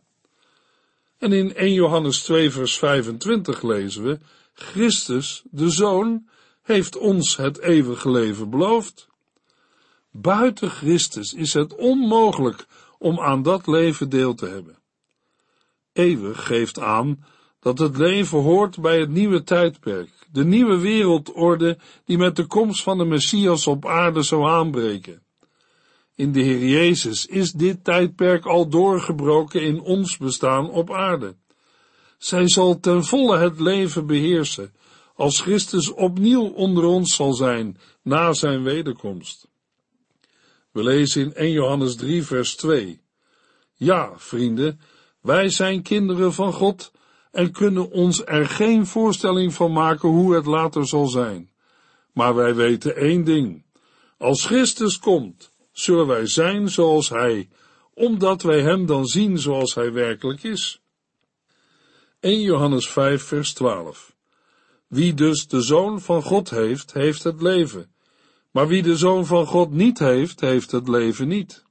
En 1.19 1.33
in 1.33 1.55
1 1.55 1.73
Johannes 1.73 2.23
2 2.23 2.51
vers 2.51 2.79
25 2.79 3.63
lezen 3.63 4.03
we, 4.03 4.19
Christus, 4.55 5.43
de 5.51 5.71
Zoon, 5.71 6.29
heeft 6.63 6.97
ons 6.97 7.37
het 7.37 7.59
eeuwige 7.59 8.11
leven 8.11 8.51
beloofd. 8.51 9.09
Buiten 10.21 10.71
Christus 10.71 11.33
is 11.33 11.53
het 11.53 11.75
onmogelijk 11.75 12.67
om 12.99 13.21
aan 13.21 13.43
dat 13.43 13.67
leven 13.67 14.09
deel 14.09 14.35
te 14.35 14.47
hebben. 14.47 14.79
Eeuwig 15.93 16.47
geeft 16.47 16.81
aan 16.81 17.25
dat 17.61 17.79
het 17.79 17.97
leven 17.97 18.39
hoort 18.39 18.81
bij 18.81 19.01
het 19.01 19.11
nieuwe 19.11 19.43
tijdperk, 19.43 20.11
de 20.33 20.45
nieuwe 20.45 20.79
wereldorde 20.79 21.79
die 22.05 22.19
met 22.19 22.37
de 22.37 22.47
komst 22.47 22.83
van 22.83 22.99
de 22.99 23.05
Messias 23.05 23.67
op 23.67 23.87
aarde 23.87 24.23
zou 24.23 24.45
aanbreken. 24.45 25.23
In 26.15 26.33
de 26.33 26.41
Heer 26.41 26.69
Jezus 26.69 27.27
is 27.27 27.53
dit 27.53 27.85
tijdperk 27.85 28.45
al 28.45 28.69
doorgebroken 28.69 29.63
in 29.63 29.81
ons 29.81 30.17
bestaan 30.17 30.71
op 30.71 30.93
aarde. 30.93 31.37
Zij 32.19 32.49
zal 32.49 32.81
ten 32.81 33.05
volle 33.05 33.39
het 33.39 33.61
leven 33.61 34.07
beheersen, 34.07 34.73
als 35.15 35.41
Christus 35.41 35.93
opnieuw 35.93 36.47
onder 36.49 36.85
ons 36.85 37.15
zal 37.15 37.33
zijn 37.33 37.79
na 38.03 38.33
zijn 38.33 38.63
wederkomst. 38.63 39.49
We 40.77 40.83
lezen 40.83 41.23
in 41.23 41.35
1 41.35 41.53
Johannes 41.53 41.97
3 41.97 42.23
vers 42.23 42.57
2. 42.57 43.01
Ja, 43.75 44.13
vrienden, 44.17 44.81
wij 45.21 45.49
zijn 45.49 45.83
kinderen 45.83 46.33
van 46.33 46.53
God 46.53 46.93
en 47.31 47.53
kunnen 47.53 47.91
ons 47.91 48.25
er 48.25 48.47
geen 48.47 48.87
voorstelling 48.87 49.55
van 49.55 49.73
maken 49.73 50.09
hoe 50.09 50.35
het 50.35 50.47
later 50.47 50.87
zal 50.87 51.07
zijn. 51.07 51.51
Maar 52.13 52.35
wij 52.35 52.55
weten 52.55 52.97
één 52.97 53.25
ding. 53.25 53.65
Als 54.19 54.45
Christus 54.45 54.99
komt, 54.99 55.51
zullen 55.73 56.07
wij 56.07 56.27
zijn 56.27 56.69
zoals 56.69 57.09
Hij, 57.09 57.49
omdat 57.95 58.43
wij 58.43 58.61
Hem 58.61 58.87
dan 58.87 59.07
zien 59.07 59.39
zoals 59.39 59.75
Hij 59.75 59.93
werkelijk 59.93 60.43
is. 60.43 60.81
1 62.21 62.41
Johannes 62.41 62.89
5 62.89 63.23
vers 63.23 63.53
12 63.53 64.15
Wie 64.87 65.15
dus 65.15 65.47
de 65.47 65.61
Zoon 65.61 66.01
van 66.01 66.23
God 66.23 66.51
heeft, 66.51 66.93
heeft 66.93 67.23
het 67.23 67.43
leven. 67.43 67.95
Maar 68.57 68.69
wie 68.69 68.83
de 68.83 68.97
Zoon 68.97 69.27
van 69.27 69.47
God 69.47 69.71
niet 69.73 69.99
heeft, 69.99 70.41
heeft 70.41 70.71
het 70.71 70.89
leven 70.89 71.29
niet. 71.29 71.65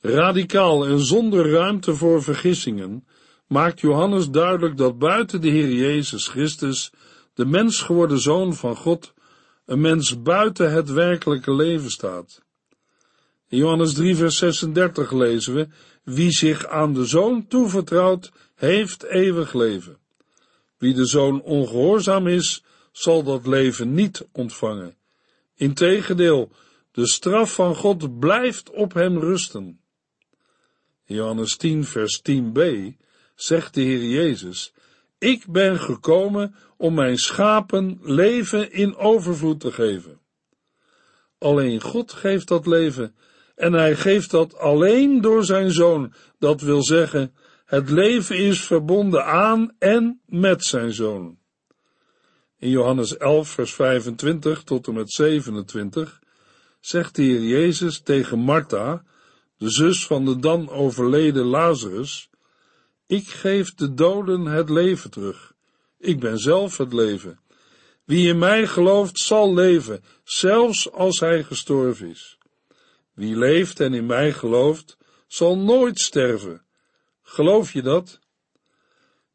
Radicaal 0.00 0.86
en 0.86 1.00
zonder 1.04 1.50
ruimte 1.50 1.94
voor 1.94 2.22
vergissingen 2.22 3.06
maakt 3.46 3.80
Johannes 3.80 4.30
duidelijk 4.30 4.76
dat 4.76 4.98
buiten 4.98 5.40
de 5.40 5.48
Heer 5.48 5.72
Jezus 5.72 6.28
Christus, 6.28 6.92
de 7.34 7.46
mens 7.46 7.80
geworden 7.80 8.18
Zoon 8.18 8.54
van 8.54 8.76
God, 8.76 9.12
een 9.66 9.80
mens 9.80 10.22
buiten 10.22 10.72
het 10.72 10.90
werkelijke 10.90 11.54
leven 11.54 11.90
staat. 11.90 12.42
In 13.48 13.58
Johannes 13.58 13.92
3 13.92 14.16
vers 14.16 14.36
36 14.36 15.12
lezen 15.12 15.54
we, 15.54 15.68
wie 16.04 16.30
zich 16.30 16.66
aan 16.66 16.94
de 16.94 17.04
Zoon 17.04 17.46
toevertrouwt, 17.46 18.32
heeft 18.54 19.02
eeuwig 19.02 19.52
leven. 19.52 19.96
Wie 20.78 20.94
de 20.94 21.06
Zoon 21.06 21.42
ongehoorzaam 21.42 22.26
is, 22.26 22.64
zal 22.92 23.22
dat 23.22 23.46
leven 23.46 23.94
niet 23.94 24.26
ontvangen. 24.32 25.00
Integendeel, 25.62 26.52
de 26.92 27.06
straf 27.06 27.54
van 27.54 27.74
God 27.74 28.18
blijft 28.18 28.70
op 28.70 28.94
hem 28.94 29.18
rusten. 29.18 29.80
Johannes 31.04 31.56
10 31.56 31.84
vers 31.84 32.22
10b 32.30 32.60
zegt 33.34 33.74
de 33.74 33.80
Heer 33.80 34.04
Jezus, 34.04 34.72
ik 35.18 35.46
ben 35.46 35.78
gekomen 35.78 36.54
om 36.76 36.94
mijn 36.94 37.16
schapen 37.16 37.98
leven 38.02 38.72
in 38.72 38.96
overvloed 38.96 39.60
te 39.60 39.72
geven. 39.72 40.20
Alleen 41.38 41.80
God 41.80 42.12
geeft 42.12 42.48
dat 42.48 42.66
leven 42.66 43.14
en 43.54 43.72
hij 43.72 43.96
geeft 43.96 44.30
dat 44.30 44.56
alleen 44.56 45.20
door 45.20 45.44
zijn 45.44 45.70
zoon. 45.70 46.12
Dat 46.38 46.60
wil 46.60 46.82
zeggen, 46.82 47.34
het 47.64 47.90
leven 47.90 48.36
is 48.36 48.64
verbonden 48.64 49.24
aan 49.24 49.74
en 49.78 50.20
met 50.26 50.64
zijn 50.64 50.92
zoon. 50.92 51.38
In 52.62 52.70
Johannes 52.70 53.16
11, 53.16 53.48
vers 53.48 53.74
25 53.74 54.62
tot 54.62 54.86
en 54.86 54.94
met 54.94 55.12
27 55.12 56.20
zegt 56.80 57.14
de 57.14 57.22
Heer 57.22 57.42
Jezus 57.42 58.00
tegen 58.00 58.38
Martha, 58.38 59.04
de 59.56 59.70
zus 59.70 60.06
van 60.06 60.24
de 60.24 60.38
dan 60.38 60.68
overleden 60.70 61.44
Lazarus, 61.44 62.30
ik 63.06 63.28
geef 63.28 63.74
de 63.74 63.94
doden 63.94 64.44
het 64.44 64.70
leven 64.70 65.10
terug. 65.10 65.54
Ik 65.98 66.20
ben 66.20 66.38
zelf 66.38 66.76
het 66.76 66.92
leven. 66.92 67.40
Wie 68.04 68.28
in 68.28 68.38
mij 68.38 68.66
gelooft, 68.66 69.18
zal 69.18 69.54
leven, 69.54 70.04
zelfs 70.24 70.92
als 70.92 71.20
hij 71.20 71.42
gestorven 71.42 72.08
is. 72.08 72.38
Wie 73.14 73.36
leeft 73.36 73.80
en 73.80 73.94
in 73.94 74.06
mij 74.06 74.32
gelooft, 74.32 74.96
zal 75.26 75.58
nooit 75.58 76.00
sterven. 76.00 76.62
Geloof 77.22 77.72
je 77.72 77.82
dat? 77.82 78.18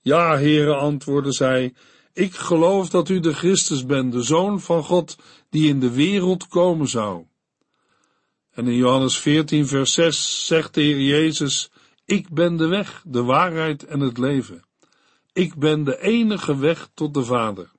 Ja, 0.01 0.37
heren, 0.37 0.77
antwoordde 0.77 1.33
zij, 1.33 1.73
ik 2.17 2.35
geloof 2.35 2.89
dat 2.89 3.09
u 3.09 3.19
de 3.19 3.33
Christus 3.33 3.85
bent, 3.85 4.11
de 4.11 4.21
Zoon 4.21 4.61
van 4.61 4.83
God, 4.83 5.17
die 5.49 5.67
in 5.67 5.79
de 5.79 5.91
wereld 5.91 6.47
komen 6.47 6.87
zou. 6.87 7.25
En 8.51 8.67
in 8.67 8.75
Johannes 8.75 9.17
14, 9.17 9.67
vers 9.67 9.93
6 9.93 10.45
zegt 10.45 10.73
de 10.73 10.81
Heer 10.81 11.01
Jezus, 11.01 11.69
ik 12.05 12.29
ben 12.29 12.57
de 12.57 12.67
weg, 12.67 13.03
de 13.05 13.23
waarheid 13.23 13.85
en 13.85 13.99
het 13.99 14.17
leven. 14.17 14.63
Ik 15.33 15.55
ben 15.55 15.83
de 15.83 16.01
enige 16.01 16.57
weg 16.57 16.89
tot 16.93 17.13
de 17.13 17.23
Vader. 17.23 17.71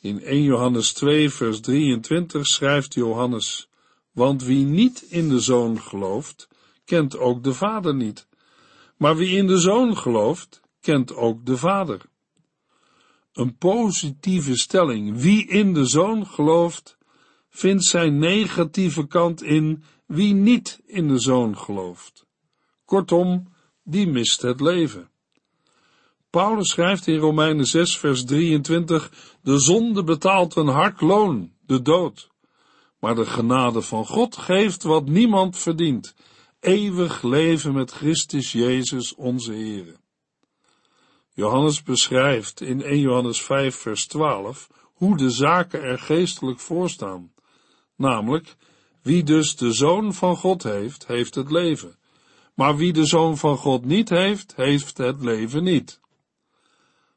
In 0.00 0.22
1 0.22 0.42
Johannes 0.42 0.92
2, 0.92 1.30
vers 1.30 1.60
23 1.60 2.46
schrijft 2.46 2.94
Johannes, 2.94 3.68
want 4.12 4.42
wie 4.42 4.64
niet 4.64 5.02
in 5.02 5.28
de 5.28 5.40
Zoon 5.40 5.80
gelooft, 5.80 6.48
kent 6.84 7.18
ook 7.18 7.44
de 7.44 7.54
Vader 7.54 7.94
niet. 7.94 8.26
Maar 8.96 9.16
wie 9.16 9.36
in 9.36 9.46
de 9.46 9.58
Zoon 9.58 9.96
gelooft, 9.96 10.60
kent 10.80 11.14
ook 11.14 11.46
de 11.46 11.56
Vader. 11.56 12.00
Een 13.38 13.56
positieve 13.56 14.56
stelling, 14.56 15.20
wie 15.20 15.46
in 15.46 15.74
de 15.74 15.86
Zoon 15.86 16.26
gelooft, 16.26 16.98
vindt 17.48 17.84
zijn 17.84 18.18
negatieve 18.18 19.06
kant 19.06 19.42
in 19.42 19.82
wie 20.06 20.34
niet 20.34 20.80
in 20.86 21.08
de 21.08 21.18
Zoon 21.18 21.58
gelooft. 21.58 22.26
Kortom, 22.84 23.52
die 23.84 24.06
mist 24.06 24.42
het 24.42 24.60
leven. 24.60 25.10
Paulus 26.30 26.68
schrijft 26.68 27.06
in 27.06 27.18
Romeinen 27.18 27.66
6, 27.66 27.98
vers 27.98 28.24
23, 28.24 29.12
de 29.42 29.58
zonde 29.58 30.04
betaalt 30.04 30.56
een 30.56 30.68
hard 30.68 31.00
loon, 31.00 31.52
de 31.66 31.82
dood. 31.82 32.30
Maar 33.00 33.14
de 33.14 33.26
genade 33.26 33.82
van 33.82 34.06
God 34.06 34.36
geeft 34.36 34.82
wat 34.82 35.08
niemand 35.08 35.56
verdient, 35.56 36.14
eeuwig 36.60 37.22
leven 37.22 37.72
met 37.72 37.90
Christus 37.90 38.52
Jezus 38.52 39.14
onze 39.14 39.52
Heer. 39.52 39.96
Johannes 41.38 41.82
beschrijft 41.82 42.60
in 42.60 42.82
1 42.82 42.98
Johannes 42.98 43.42
5 43.42 43.76
vers 43.76 44.06
12 44.06 44.68
hoe 44.94 45.16
de 45.16 45.30
zaken 45.30 45.82
er 45.82 45.98
geestelijk 45.98 46.60
voor 46.60 46.90
staan. 46.90 47.32
Namelijk, 47.96 48.56
wie 49.02 49.22
dus 49.22 49.56
de 49.56 49.72
Zoon 49.72 50.14
van 50.14 50.36
God 50.36 50.62
heeft, 50.62 51.06
heeft 51.06 51.34
het 51.34 51.50
leven. 51.50 51.98
Maar 52.54 52.76
wie 52.76 52.92
de 52.92 53.04
Zoon 53.04 53.36
van 53.36 53.56
God 53.56 53.84
niet 53.84 54.08
heeft, 54.08 54.56
heeft 54.56 54.98
het 54.98 55.24
leven 55.24 55.62
niet. 55.62 56.00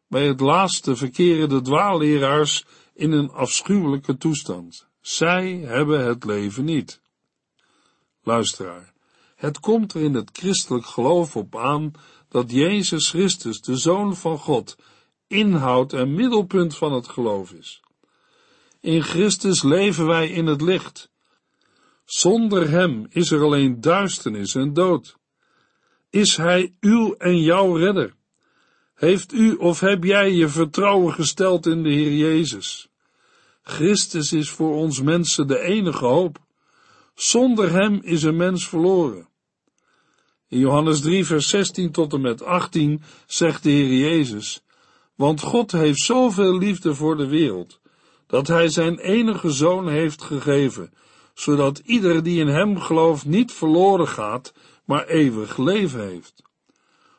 Bij 0.08 0.28
het 0.28 0.40
laatste 0.40 0.96
verkeren 0.96 1.50
de 1.50 1.62
dwaalleraars 1.62 2.66
in 2.94 3.12
een 3.12 3.32
afschuwelijke 3.32 4.18
toestand. 4.18 4.88
Zij 5.00 5.52
hebben 5.52 6.06
het 6.06 6.24
leven 6.24 6.66
niet. 6.66 7.02
Luisteraar, 8.24 8.94
het 9.36 9.60
komt 9.60 9.94
er 9.94 10.02
in 10.02 10.14
het 10.14 10.30
christelijk 10.34 10.86
geloof 10.86 11.36
op 11.36 11.58
aan 11.58 11.92
dat 12.32 12.52
Jezus 12.52 13.10
Christus, 13.10 13.62
de 13.62 13.76
Zoon 13.76 14.16
van 14.16 14.38
God, 14.38 14.78
inhoud 15.28 15.94
en 15.94 16.14
middelpunt 16.14 16.78
van 16.78 16.94
het 16.94 17.08
geloof 17.08 17.52
is. 17.52 17.82
In 18.80 19.04
Christus 19.04 19.64
leven 19.64 20.06
wij 20.06 20.30
in 20.30 20.46
het 20.46 20.62
licht. 20.62 21.12
Zonder 22.06 22.70
Hem 22.70 23.06
is 23.10 23.32
er 23.32 23.42
alleen 23.42 23.82
duisternis 23.82 24.56
en 24.56 24.74
dood. 24.74 25.18
Is 26.10 26.38
Hij 26.38 26.74
uw 26.80 27.14
en 27.14 27.42
jouw 27.42 27.76
redder? 27.76 28.14
Heeft 28.96 29.34
u 29.34 29.56
of 29.56 29.80
heb 29.80 30.04
jij 30.04 30.32
je 30.32 30.48
vertrouwen 30.48 31.14
gesteld 31.14 31.66
in 31.66 31.84
de 31.84 31.90
Heer 31.90 32.14
Jezus? 32.14 32.90
Christus 33.62 34.34
is 34.34 34.50
voor 34.50 34.76
ons 34.76 35.02
mensen 35.02 35.48
de 35.48 35.60
enige 35.60 36.06
hoop. 36.06 36.40
Zonder 37.16 37.72
Hem 37.72 38.00
is 38.04 38.24
een 38.24 38.38
mens 38.38 38.68
verloren. 38.68 39.30
In 40.52 40.60
Johannes 40.60 41.02
3, 41.02 41.26
vers 41.26 41.50
16 41.50 41.92
tot 41.92 42.14
en 42.14 42.22
met 42.22 42.44
18 42.44 43.02
zegt 43.26 43.64
de 43.64 43.70
Heer 43.70 43.94
Jezus, 43.94 44.64
want 45.16 45.42
God 45.42 45.72
heeft 45.72 46.00
zoveel 46.00 46.58
liefde 46.58 46.96
voor 46.96 47.18
de 47.18 47.28
wereld, 47.28 47.80
dat 48.28 48.48
Hij 48.48 48.68
zijn 48.68 48.98
enige 48.98 49.52
zoon 49.52 49.90
heeft 49.90 50.22
gegeven, 50.22 50.94
zodat 51.34 51.82
ieder 51.86 52.24
die 52.24 52.40
in 52.40 52.48
Hem 52.48 52.80
gelooft 52.80 53.26
niet 53.26 53.52
verloren 53.52 54.08
gaat, 54.08 54.54
maar 54.86 55.06
eeuwig 55.06 55.58
leven 55.58 56.08
heeft. 56.08 56.44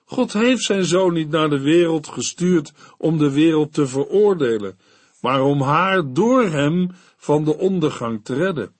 God 0.05 0.33
heeft 0.33 0.63
zijn 0.63 0.85
zoon 0.85 1.13
niet 1.13 1.31
naar 1.31 1.51
de 1.51 1.61
wereld 1.61 2.09
gestuurd 2.09 2.73
om 2.99 3.19
de 3.19 3.31
wereld 3.31 3.75
te 3.75 3.87
veroordelen, 3.87 4.79
maar 5.21 5.43
om 5.43 5.61
haar 5.61 6.13
door 6.13 6.43
hem 6.43 6.91
van 7.17 7.45
de 7.45 7.59
ondergang 7.59 8.25
te 8.25 8.35
redden. 8.35 8.75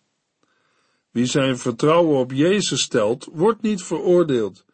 Wie 1.13 1.27
zijn 1.27 1.59
vertrouwen 1.59 2.19
op 2.19 2.33
Jezus 2.33 2.81
stelt, 2.81 3.29
wordt 3.33 3.63
niet 3.63 3.83
veroordeeld. 3.83 4.65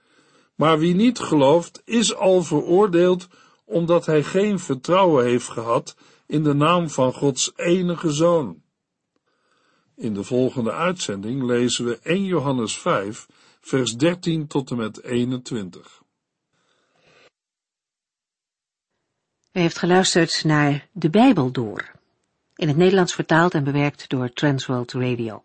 Maar 0.55 0.79
wie 0.79 0.95
niet 0.95 1.19
gelooft, 1.19 1.83
is 1.85 2.15
al 2.15 2.43
veroordeeld 2.43 3.29
omdat 3.65 4.07
hij 4.07 4.23
geen 4.23 4.59
vertrouwen 4.59 5.25
heeft 5.25 5.49
gehad 5.49 5.97
in 6.27 6.45
de 6.45 6.55
naam 6.55 6.91
van 6.91 7.13
Gods 7.13 7.53
enige 7.57 8.11
Zoon. 8.11 8.63
In 9.97 10.15
de 10.15 10.25
volgende 10.25 10.73
uitzending 10.73 11.43
lezen 11.43 11.85
we 11.85 11.99
1 12.03 12.25
Johannes 12.25 12.79
5, 12.79 13.27
vers 13.61 13.97
13 13.97 14.47
tot 14.47 14.71
en 14.71 14.77
met 14.77 15.03
21. 15.03 16.03
U 19.53 19.61
heeft 19.61 19.79
geluisterd 19.79 20.45
naar 20.45 20.89
De 20.93 21.11
Bijbel 21.11 21.51
Door, 21.51 21.91
in 22.55 22.69
het 22.69 22.77
Nederlands 22.77 23.15
vertaald 23.15 23.55
en 23.55 23.65
bewerkt 23.65 24.09
door 24.09 24.33
Transworld 24.33 24.93
Radio. 24.93 25.45